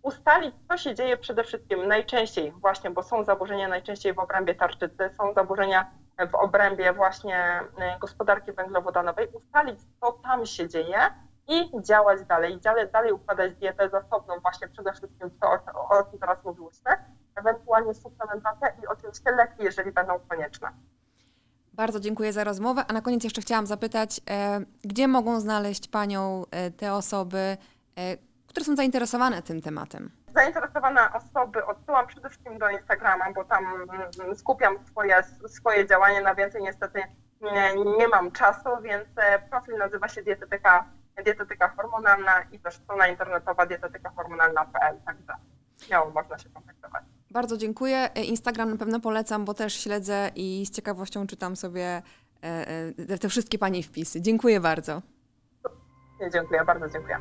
ustalić, 0.02 0.54
co 0.68 0.76
się 0.76 0.94
dzieje 0.94 1.16
przede 1.16 1.44
wszystkim 1.44 1.88
najczęściej 1.88 2.52
właśnie, 2.52 2.90
bo 2.90 3.02
są 3.02 3.24
zaburzenia 3.24 3.68
najczęściej 3.68 4.14
w 4.14 4.18
obrębie 4.18 4.54
tarczycy, 4.54 5.10
są 5.16 5.34
zaburzenia 5.34 5.90
w 6.30 6.34
obrębie 6.34 6.92
właśnie 6.92 7.60
e, 7.78 7.98
gospodarki 7.98 8.52
węglowodanowej, 8.52 9.28
ustalić, 9.32 9.80
co 10.00 10.12
tam 10.12 10.46
się 10.46 10.68
dzieje 10.68 10.98
i 11.48 11.82
działać 11.82 12.24
dalej, 12.24 12.60
dalej, 12.60 12.88
dalej 12.88 13.12
układać 13.12 13.54
dietę 13.54 13.88
zasobną 13.88 14.40
właśnie 14.40 14.68
przede 14.68 14.92
wszystkim 14.92 15.30
to, 15.40 15.48
o, 15.50 15.98
o 15.98 16.02
czym 16.10 16.18
teraz 16.18 16.44
mówiłyśmy, 16.44 16.90
ewentualnie 17.70 17.94
suplementacja 17.94 18.68
i 18.68 18.86
oczywiście 18.86 19.30
leki, 19.30 19.64
jeżeli 19.64 19.92
będą 19.92 20.18
konieczne. 20.28 20.72
Bardzo 21.72 22.00
dziękuję 22.00 22.32
za 22.32 22.44
rozmowę. 22.44 22.84
A 22.88 22.92
na 22.92 23.00
koniec 23.02 23.24
jeszcze 23.24 23.40
chciałam 23.40 23.66
zapytać, 23.66 24.20
e, 24.30 24.60
gdzie 24.84 25.08
mogą 25.08 25.40
znaleźć 25.40 25.88
Panią 25.88 26.44
e, 26.50 26.70
te 26.70 26.92
osoby, 26.92 27.56
e, 27.96 28.16
które 28.46 28.64
są 28.64 28.76
zainteresowane 28.76 29.42
tym 29.42 29.62
tematem? 29.62 30.10
Zainteresowane 30.34 31.00
osoby 31.12 31.66
odsyłam 31.66 32.06
przede 32.06 32.28
wszystkim 32.28 32.58
do 32.58 32.70
Instagrama, 32.70 33.32
bo 33.32 33.44
tam 33.44 33.64
mm, 34.20 34.36
skupiam 34.36 34.86
swoje, 34.86 35.22
swoje 35.48 35.86
działanie. 35.86 36.20
Na 36.20 36.34
więcej 36.34 36.62
niestety 36.62 37.02
nie, 37.40 37.74
nie 37.98 38.08
mam 38.08 38.30
czasu, 38.30 38.68
więc 38.82 39.08
profil 39.50 39.78
nazywa 39.78 40.08
się 40.08 40.22
dietetyka, 40.22 40.84
dietetyka 41.24 41.68
hormonalna 41.68 42.42
i 42.52 42.58
też 42.58 42.74
strona 42.74 43.08
internetowa 43.08 43.66
dietetyka 43.66 44.10
hormonalna.pl. 44.16 45.00
Także 45.06 45.34
śmiało 45.80 46.10
można 46.10 46.38
się 46.38 46.48
kontaktować. 46.50 47.04
Bardzo 47.30 47.56
dziękuję. 47.56 48.14
E, 48.14 48.24
Instagram 48.24 48.70
na 48.70 48.76
pewno 48.76 49.00
polecam, 49.00 49.44
bo 49.44 49.54
też 49.54 49.74
śledzę 49.74 50.30
i 50.36 50.66
z 50.66 50.70
ciekawością 50.70 51.26
czytam 51.26 51.56
sobie 51.56 52.02
e, 52.42 52.68
e, 53.08 53.18
te 53.18 53.28
wszystkie 53.28 53.58
Pani 53.58 53.82
wpisy. 53.82 54.20
Dziękuję 54.20 54.60
bardzo. 54.60 55.02
Dziękuję, 56.32 56.64
bardzo 56.64 56.88
dziękuję. 56.88 57.16